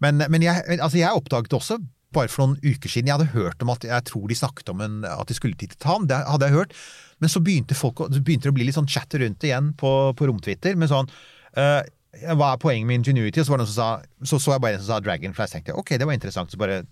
men, 0.00 0.24
men 0.28 0.42
jeg, 0.44 0.62
altså 0.78 0.98
jeg 0.98 1.12
oppdaget 1.16 1.56
også 1.56 1.78
bare 2.14 2.30
for 2.32 2.46
noen 2.46 2.60
uker 2.64 2.88
siden. 2.88 3.10
Jeg 3.10 3.18
hadde 3.18 3.34
hørt 3.34 3.62
om 3.64 3.72
at 3.74 3.84
jeg 3.84 4.04
tror 4.08 4.28
de 4.30 4.36
snakket 4.38 4.70
om 4.72 4.80
en, 4.84 5.02
at 5.04 5.28
de 5.28 5.36
skulle 5.36 5.58
til 5.60 5.68
Titan. 5.74 6.06
Det 6.08 6.16
hadde 6.24 6.48
jeg 6.48 6.56
hørt. 6.56 6.72
Men 7.20 7.32
så 7.32 7.42
begynte, 7.44 7.76
folk, 7.76 8.00
så 8.08 8.22
begynte 8.22 8.48
det 8.48 8.54
å 8.54 8.56
bli 8.56 8.68
litt 8.68 8.78
sånn 8.78 8.88
chatter 8.88 9.20
rundt 9.24 9.44
igjen 9.44 9.74
på, 9.78 9.92
på 10.16 10.28
romtwitter. 10.30 10.78
Med 10.80 10.88
sånn 10.92 11.10
øh, 11.10 11.82
Hva 12.16 12.54
er 12.54 12.60
poenget 12.60 12.86
med 12.88 13.00
Ingenuity? 13.02 13.42
Så 13.44 13.52
var 13.52 13.60
det 13.60 13.66
noen 13.66 13.72
som 13.74 13.80
sa, 13.82 14.24
så, 14.24 14.38
så 14.40 14.54
jeg 14.54 14.62
bare 14.64 14.78
en 14.78 14.80
som 14.80 14.94
sa 14.94 15.00
Dragonfly. 15.04 15.44
Så 15.44 15.58
tenkte 15.58 15.74
jeg 15.74 15.80
ok, 15.82 15.90
det 16.00 16.08
var 16.08 16.16
interessant. 16.16 16.52
Så 16.52 16.60
bare 16.60 16.82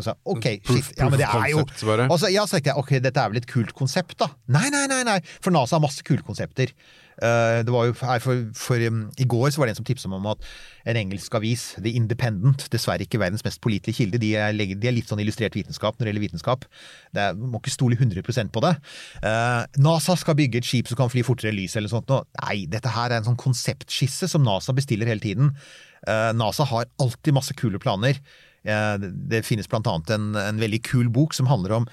sa, 0.00 0.16
ok, 0.24 0.48
shit. 0.64 0.92
Ja, 0.96 1.10
men 1.12 1.20
det 1.20 1.28
er 1.28 1.50
jo 1.52 1.62
og 1.62 2.16
så, 2.18 2.30
ja, 2.32 2.46
så 2.46 2.56
tenkte 2.56 2.72
jeg 2.72 2.80
ok, 2.80 2.96
dette 3.04 3.20
er 3.20 3.32
vel 3.32 3.42
et 3.42 3.50
kult 3.50 3.74
konsept, 3.76 4.16
da. 4.22 4.30
Nei, 4.52 4.68
nei, 4.72 4.86
nei, 4.90 5.02
nei. 5.08 5.20
for 5.42 5.52
NASA 5.54 5.76
har 5.76 5.84
masse 5.84 6.04
kule 6.06 6.24
konsepter. 6.24 6.72
Uh, 7.20 7.60
det 7.60 7.72
var 7.72 7.84
jo 7.86 7.94
her 8.00 8.20
for, 8.24 8.38
for 8.56 8.80
um, 8.88 9.02
I 9.20 9.26
går 9.28 9.50
så 9.52 9.60
var 9.60 9.68
det 9.68 9.74
en 9.74 9.78
som 9.82 9.86
tipsa 9.86 10.08
meg 10.08 10.22
om 10.22 10.30
at 10.32 10.46
en 10.88 10.98
engelsk 10.98 11.34
avis, 11.36 11.66
The 11.76 11.92
Independent, 11.98 12.64
dessverre 12.72 13.04
ikke 13.04 13.20
verdens 13.20 13.44
mest 13.44 13.60
pålitelige 13.62 14.00
kilde, 14.00 14.20
de 14.22 14.32
er, 14.40 14.56
de 14.56 14.88
er 14.88 14.96
litt 14.96 15.10
sånn 15.12 15.20
illustrert 15.22 15.54
vitenskap 15.54 15.98
når 15.98 16.06
det 16.06 16.12
gjelder 16.12 16.24
vitenskap. 16.24 16.64
Det 17.14 17.26
er, 17.26 17.36
må 17.36 17.60
ikke 17.60 17.74
stole 17.74 17.98
100% 18.00 18.54
på 18.54 18.64
det. 18.64 18.72
Uh, 19.20 19.62
NASA 19.84 20.16
skal 20.18 20.38
bygge 20.40 20.62
et 20.62 20.68
skip 20.68 20.90
som 20.90 20.98
kan 21.02 21.12
fly 21.12 21.24
fortere 21.26 21.52
enn 21.52 21.60
lyset 21.60 21.82
eller 21.82 21.92
sånt. 21.92 22.10
Og, 22.16 22.26
Nei, 22.42 22.64
dette 22.70 22.90
her 22.96 23.12
er 23.12 23.20
en 23.20 23.28
sånn 23.28 23.40
konseptskisse 23.40 24.30
som 24.32 24.44
NASA 24.46 24.74
bestiller 24.76 25.10
hele 25.10 25.22
tiden. 25.22 25.52
Uh, 26.08 26.32
NASA 26.34 26.66
har 26.72 26.88
alltid 27.02 27.36
masse 27.36 27.54
kule 27.60 27.78
planer. 27.82 28.18
Eh, 28.64 28.96
det- 28.98 29.44
finnes 29.44 29.66
annet 29.72 30.10
en, 30.10 30.34
en 30.36 30.58
veldig 30.60 30.82
kul 30.82 31.08
bok 31.10 31.34
som 31.34 31.46
handler 31.46 31.72
om 31.72 31.88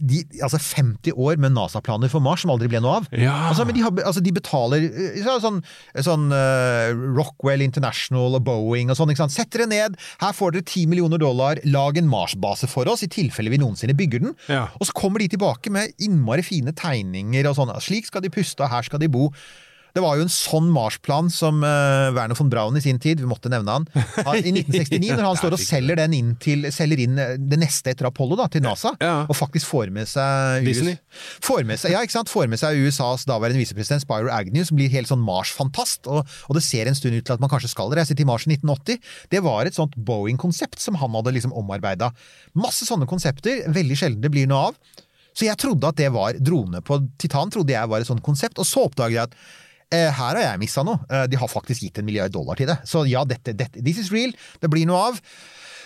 de, 0.00 0.22
altså 0.42 0.58
50 0.58 1.12
år 1.18 1.36
med 1.36 1.52
NASA-planer 1.52 2.10
for 2.12 2.22
Mars 2.24 2.44
som 2.44 2.52
aldri 2.54 2.68
ble 2.70 2.80
noe 2.80 3.00
av. 3.00 3.08
Ja. 3.12 3.34
Altså, 3.50 3.66
men 3.68 3.76
de, 3.76 3.82
har, 3.84 3.94
altså, 4.06 4.22
de 4.24 4.32
betaler 4.34 4.86
eh, 4.88 5.18
så, 5.24 5.38
sånn, 5.42 5.58
sånn 6.06 6.28
uh, 6.32 6.92
Rockwell 7.16 7.64
International 7.64 8.38
og 8.38 8.44
Boeing 8.46 8.92
og 8.92 8.98
sånn. 8.98 9.12
ikke 9.12 9.24
sant? 9.24 9.34
Sett 9.34 9.52
dere 9.54 9.68
ned, 9.70 9.98
her 10.22 10.36
får 10.36 10.56
dere 10.56 10.66
10 10.66 10.88
millioner 10.92 11.22
dollar, 11.22 11.60
lag 11.68 11.98
en 12.00 12.10
Mars-base 12.10 12.70
for 12.72 12.88
oss 12.92 13.04
i 13.06 13.10
tilfelle 13.12 13.52
vi 13.52 13.60
noensinne 13.62 13.96
bygger 13.98 14.24
den. 14.24 14.36
Ja. 14.52 14.68
Og 14.80 14.88
så 14.88 14.96
kommer 14.96 15.22
de 15.22 15.30
tilbake 15.34 15.72
med 15.74 15.92
innmari 16.02 16.44
fine 16.46 16.74
tegninger 16.76 17.50
og 17.50 17.58
sånn. 17.58 17.74
Slik 17.84 18.08
skal 18.08 18.24
de 18.24 18.32
puste, 18.32 18.64
og 18.64 18.72
her 18.72 18.88
skal 18.88 19.02
de 19.02 19.12
bo. 19.12 19.28
Det 19.92 20.00
var 20.00 20.16
jo 20.16 20.24
en 20.24 20.30
sånn 20.32 20.70
Mars-plan 20.72 21.26
som 21.32 21.58
uh, 21.60 22.08
Werner 22.16 22.36
von 22.38 22.48
Braun 22.48 22.76
i 22.78 22.80
sin 22.80 22.96
tid, 23.02 23.20
vi 23.20 23.26
måtte 23.28 23.50
nevne 23.52 23.74
han, 23.76 23.86
han 24.24 24.38
i 24.40 24.52
1969, 24.62 25.10
når 25.18 25.26
han 25.26 25.36
står 25.36 25.56
og 25.56 25.60
selger 25.60 25.98
den 26.00 26.14
inn 26.16 26.30
til 26.40 26.64
selger 26.72 27.02
inn 27.04 27.18
eh, 27.20 27.34
det 27.36 27.58
neste 27.60 27.92
etter 27.92 28.08
Apollo 28.08 28.38
da, 28.40 28.46
til 28.52 28.64
NASA, 28.64 28.94
Ja. 29.04 29.26
og 29.28 29.36
faktisk 29.36 29.68
får 29.68 29.92
med 29.92 30.08
seg 30.08 30.64
Disney. 30.64 30.96
Får 31.44 31.66
med 31.68 31.80
seg, 31.82 31.92
ja, 31.92 32.00
ikke 32.06 32.16
sant? 32.16 32.32
Får 32.32 32.48
med 32.48 32.62
seg 32.62 32.80
USAs 32.86 33.26
daværende 33.28 33.60
visepresident 33.60 34.00
Spyro 34.06 34.32
Agnew, 34.32 34.64
som 34.64 34.80
blir 34.80 34.88
helt 34.96 35.12
sånn 35.12 35.20
Mars-fantast, 35.26 36.08
og, 36.08 36.24
og 36.48 36.56
det 36.56 36.64
ser 36.64 36.88
en 36.88 36.96
stund 36.96 37.18
ut 37.18 37.26
til 37.28 37.36
at 37.36 37.44
man 37.44 37.52
kanskje 37.52 37.72
skal 37.74 37.92
reise 37.92 38.16
til 38.16 38.28
Mars 38.32 38.48
i 38.48 38.54
1980. 38.56 38.96
Det 39.36 39.42
var 39.44 39.68
et 39.68 39.76
sånt 39.76 39.94
Boeing-konsept 40.08 40.80
som 40.80 40.96
han 41.02 41.12
hadde 41.20 41.36
liksom 41.36 41.52
omarbeida. 41.52 42.08
Masse 42.56 42.88
sånne 42.88 43.04
konsepter, 43.10 43.66
veldig 43.72 44.00
sjelden 44.00 44.24
det 44.24 44.32
blir 44.32 44.48
noe 44.48 44.70
av. 44.70 44.80
Så 45.36 45.46
jeg 45.46 45.56
trodde 45.60 45.88
at 45.88 45.96
det 45.96 46.10
var 46.12 46.36
drone 46.44 46.80
på 46.84 46.98
Titan, 47.20 47.48
trodde 47.52 47.72
jeg 47.72 47.88
var 47.88 48.02
et 48.04 48.08
sånt 48.08 48.24
konsept, 48.24 48.58
og 48.60 48.66
så 48.68 48.82
oppdager 48.88 49.14
jeg 49.20 49.28
at 49.30 49.36
her 49.92 50.36
har 50.36 50.42
jeg 50.44 50.62
missa 50.62 50.84
noe. 50.86 51.00
Eh, 51.10 51.26
de 51.30 51.40
har 51.40 51.50
faktisk 51.50 51.84
gitt 51.86 52.00
en 52.00 52.08
milliard 52.08 52.32
dollar 52.34 52.58
til 52.58 52.70
det. 52.70 52.78
Så 52.88 53.04
ja, 53.10 53.24
dette, 53.28 53.54
dette, 53.56 53.82
this 53.84 54.00
is 54.02 54.12
real, 54.14 54.34
det 54.62 54.70
blir 54.72 54.88
noe 54.88 55.08
av. 55.12 55.22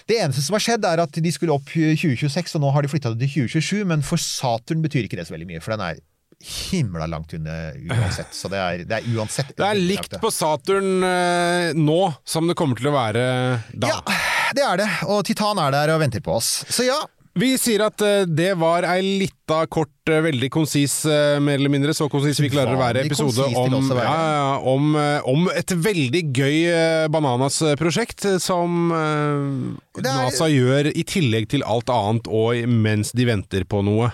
Det 0.07 0.21
eneste 0.23 0.45
som 0.47 0.55
har 0.55 0.63
skjedd, 0.63 0.85
er 0.87 1.03
at 1.03 1.19
de 1.19 1.33
skulle 1.35 1.55
opp 1.55 1.67
2026, 1.73 2.55
og 2.59 2.63
nå 2.63 2.75
har 2.75 2.87
de 2.87 2.91
flytta 2.93 3.11
det 3.15 3.27
til 3.27 3.49
2027, 3.51 3.87
men 3.91 4.05
for 4.07 4.23
Saturn 4.23 4.85
betyr 4.85 5.09
ikke 5.09 5.19
det 5.19 5.27
så 5.27 5.35
veldig 5.35 5.49
mye, 5.51 5.63
for 5.65 5.75
den 5.75 5.83
er 5.89 6.05
himla 6.47 7.07
langt 7.11 7.33
unna 7.35 7.73
uansett. 7.75 8.31
Så 8.37 8.51
det 8.53 8.61
er, 8.61 8.85
det 8.87 8.99
er 8.99 9.07
uansett 9.17 9.55
Det 9.57 9.65
er 9.65 9.79
likt 9.81 10.19
på 10.21 10.31
Saturn 10.31 11.05
eh, 11.07 11.71
nå 11.75 12.01
som 12.29 12.47
det 12.47 12.57
kommer 12.59 12.79
til 12.79 12.91
å 12.91 12.95
være 12.95 13.25
da. 13.73 13.95
Ja, 13.95 14.17
det 14.55 14.67
er 14.67 14.83
det. 14.83 14.89
Og 15.11 15.25
Titan 15.27 15.59
er 15.63 15.73
der 15.75 15.95
og 15.97 16.03
venter 16.05 16.23
på 16.23 16.37
oss. 16.37 16.61
Så 16.69 16.87
ja, 16.87 16.99
Vi 17.37 17.51
sier 17.61 17.85
at 17.85 18.01
eh, 18.05 18.25
det 18.25 18.55
var 18.57 18.87
ei 18.89 19.03
lita, 19.05 19.67
kort, 19.69 19.93
eh, 20.09 20.23
veldig 20.25 20.49
konsis, 20.53 21.03
eh, 21.05 21.37
mer 21.43 21.59
eller 21.61 21.73
mindre, 21.73 21.93
så 21.97 22.09
konsis 22.13 22.41
vi 22.41 22.49
klarer 22.53 22.73
å 22.73 22.81
være, 22.81 23.05
episode 23.05 23.45
om, 23.61 23.91
ja, 23.93 24.57
om, 24.65 24.97
om 25.29 25.51
et 25.53 25.75
veldig 25.85 26.23
gøy 26.33 26.57
Bananas-prosjekt 27.13 28.25
som 28.43 28.89
er- 30.05 30.27
NASA 30.27 30.49
gjør 30.51 30.91
i 30.93 31.03
tillegg 31.09 31.49
til 31.49 31.63
alt 31.65 31.89
annet, 31.89 32.27
og 32.29 32.69
mens 32.69 33.13
de 33.17 33.25
venter 33.25 33.65
på 33.65 33.81
noe. 33.87 34.11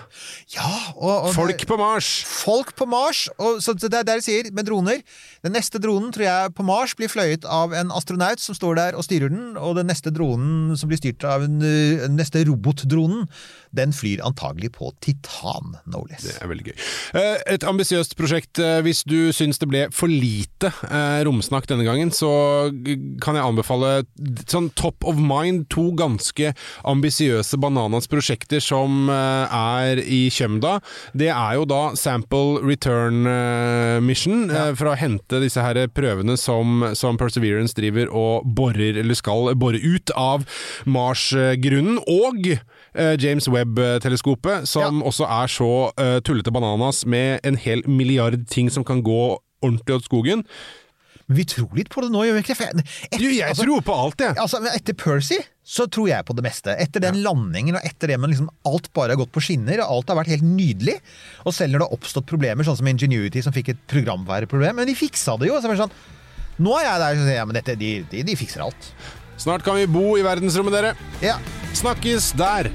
ja 0.55 0.69
og, 0.95 1.27
og 1.27 1.33
Folk 1.35 1.65
på 1.67 1.77
Mars! 1.77 2.23
Folk 2.23 2.75
på 2.79 2.85
Mars, 2.87 3.25
og 3.37 3.59
så 3.61 3.73
det 3.75 3.91
er 3.93 4.03
der 4.07 4.21
jeg 4.21 4.23
sier, 4.29 4.51
med 4.53 4.65
droner. 4.69 5.01
Den 5.43 5.51
neste 5.57 5.79
dronen 5.83 6.11
tror 6.15 6.23
jeg 6.27 6.53
på 6.55 6.63
Mars 6.63 6.93
blir 6.95 7.09
fløyet 7.11 7.43
av 7.49 7.73
en 7.75 7.91
astronaut 7.91 8.39
som 8.39 8.55
står 8.55 8.75
der 8.79 8.95
og 8.95 9.03
styrer 9.03 9.29
den, 9.33 9.57
og 9.57 9.75
den 9.75 9.87
neste 9.91 10.13
dronen 10.13 10.77
som 10.79 10.87
blir 10.91 11.01
styrt 11.01 11.23
av 11.27 11.43
en, 11.43 11.59
uh, 11.59 12.05
den 12.07 12.15
neste 12.15 12.45
robotdronen, 12.47 13.27
den 13.75 13.91
flyr 13.91 14.21
antagelig 14.23 14.71
på 14.77 14.91
Titan, 15.01 15.75
no 15.89 16.05
less. 16.09 16.23
Det 16.29 16.37
er 16.39 16.47
veldig 16.51 16.67
gøy. 16.69 16.75
Eh, 17.19 17.37
Et 17.55 17.63
ambisiøst 17.67 18.15
prosjekt. 18.15 18.59
Eh, 18.61 18.79
Hvis 18.85 19.03
du 19.03 19.31
syns 19.33 19.57
det 19.59 19.67
ble 19.69 19.87
for 19.91 20.07
lite 20.07 20.69
eh, 20.85 21.23
romsnakk 21.25 21.65
denne 21.69 21.83
gangen, 21.87 22.11
så 22.13 22.29
kan 23.23 23.35
jeg 23.37 23.43
anbefale 23.45 24.03
sånn 24.49 24.69
top 24.77 25.03
of 25.09 25.17
mind 25.17 25.65
to 25.73 25.89
ganske 25.97 26.53
ambisiøse 26.89 27.57
Bananas 27.61 28.09
prosjekter 28.11 28.61
som 28.63 29.09
eh, 29.11 29.55
er 29.57 30.01
i 30.03 30.27
Kjømda. 30.33 30.77
Det 31.17 31.31
er 31.33 31.57
jo 31.57 31.65
da 31.69 31.81
Sample 31.99 32.61
Return 32.63 33.27
eh, 33.29 33.97
Mission, 34.03 34.47
ja. 34.53 34.69
for 34.77 34.91
å 34.91 34.97
hente 34.99 35.41
disse 35.43 35.63
her 35.63 35.79
prøvene 35.93 36.37
som, 36.39 36.85
som 36.97 37.17
Perseverance 37.19 37.75
driver 37.77 38.11
og 38.13 38.47
borer, 38.57 38.99
eller 39.01 39.17
skal 39.17 39.53
bore 39.59 39.81
ut 39.81 40.13
av 40.19 40.45
Mars-grunnen. 40.89 41.99
Og 42.03 42.53
eh, 42.53 43.15
James 43.21 43.49
Webb-teleskopet, 43.49 44.69
som 44.69 45.01
også 45.05 45.27
er 45.29 45.51
så 45.51 45.71
eh, 45.97 46.19
tullete 46.25 46.53
bananas 46.53 47.03
med 47.09 47.43
en 47.47 47.59
hel 47.59 47.83
milliard 47.89 48.45
ting 48.51 48.71
som 48.73 48.85
kan 48.87 49.03
gå 49.05 49.23
ordentlig 49.63 49.95
åt 49.95 50.09
skogen. 50.09 50.47
Vi 51.31 51.45
tror 51.47 51.71
litt 51.77 51.89
på 51.93 52.03
det 52.03 52.11
nå, 52.11 52.25
gjør 52.27 52.37
vi 52.37 52.43
ikke? 52.43 52.69
det? 52.77 52.85
Du, 53.15 53.27
jeg 53.31 53.47
altså- 53.47 53.65
tror 53.65 53.83
på 53.87 53.95
alt, 53.95 54.19
jeg! 54.19 54.35
Altså, 54.37 54.59
Etter 54.75 54.97
Percy 54.99 55.39
så 55.63 55.85
tror 55.87 56.09
jeg 56.09 56.27
på 56.27 56.35
det 56.35 56.43
meste. 56.43 56.75
Etter 56.75 57.05
den 57.05 57.21
landingen 57.23 57.77
og 57.79 57.87
etter 57.87 58.11
det 58.11 58.17
med 58.19 58.33
liksom 58.33 58.49
alt 58.67 58.89
bare 58.95 59.15
har 59.15 59.21
gått 59.21 59.31
på 59.35 59.43
skinner, 59.43 59.79
og 59.83 59.97
alt 59.97 60.11
har 60.11 60.19
vært 60.19 60.33
helt 60.33 60.47
nydelig. 60.47 60.97
Og 61.47 61.55
selv 61.55 61.73
når 61.73 61.83
det 61.83 61.87
har 61.87 61.97
oppstått 61.97 62.27
problemer, 62.29 62.67
sånn 62.67 62.79
som 62.79 62.89
Ingenuity 62.91 63.43
som 63.45 63.55
fikk 63.55 63.71
et 63.73 63.85
programværeproblem, 63.91 64.81
men 64.81 64.91
de 64.91 64.97
fiksa 64.97 65.37
det 65.39 65.49
jo. 65.49 65.59
Så 65.63 65.71
var 65.71 65.79
sånn, 65.85 65.95
nå 66.63 66.75
er 66.79 66.89
jeg 66.89 67.03
der 67.05 67.15
og 67.15 67.23
sier 67.23 67.39
ja, 67.39 67.47
men 67.47 67.59
dette, 67.59 67.77
de, 67.79 67.93
de, 68.11 68.25
de 68.27 68.39
fikser 68.39 68.65
alt. 68.67 68.91
Snart 69.39 69.63
kan 69.65 69.79
vi 69.79 69.87
bo 69.89 70.13
i 70.19 70.25
verdensrommet, 70.25 70.75
dere. 70.75 70.93
Ja. 71.23 71.39
Snakkes 71.73 72.33
der! 72.37 72.69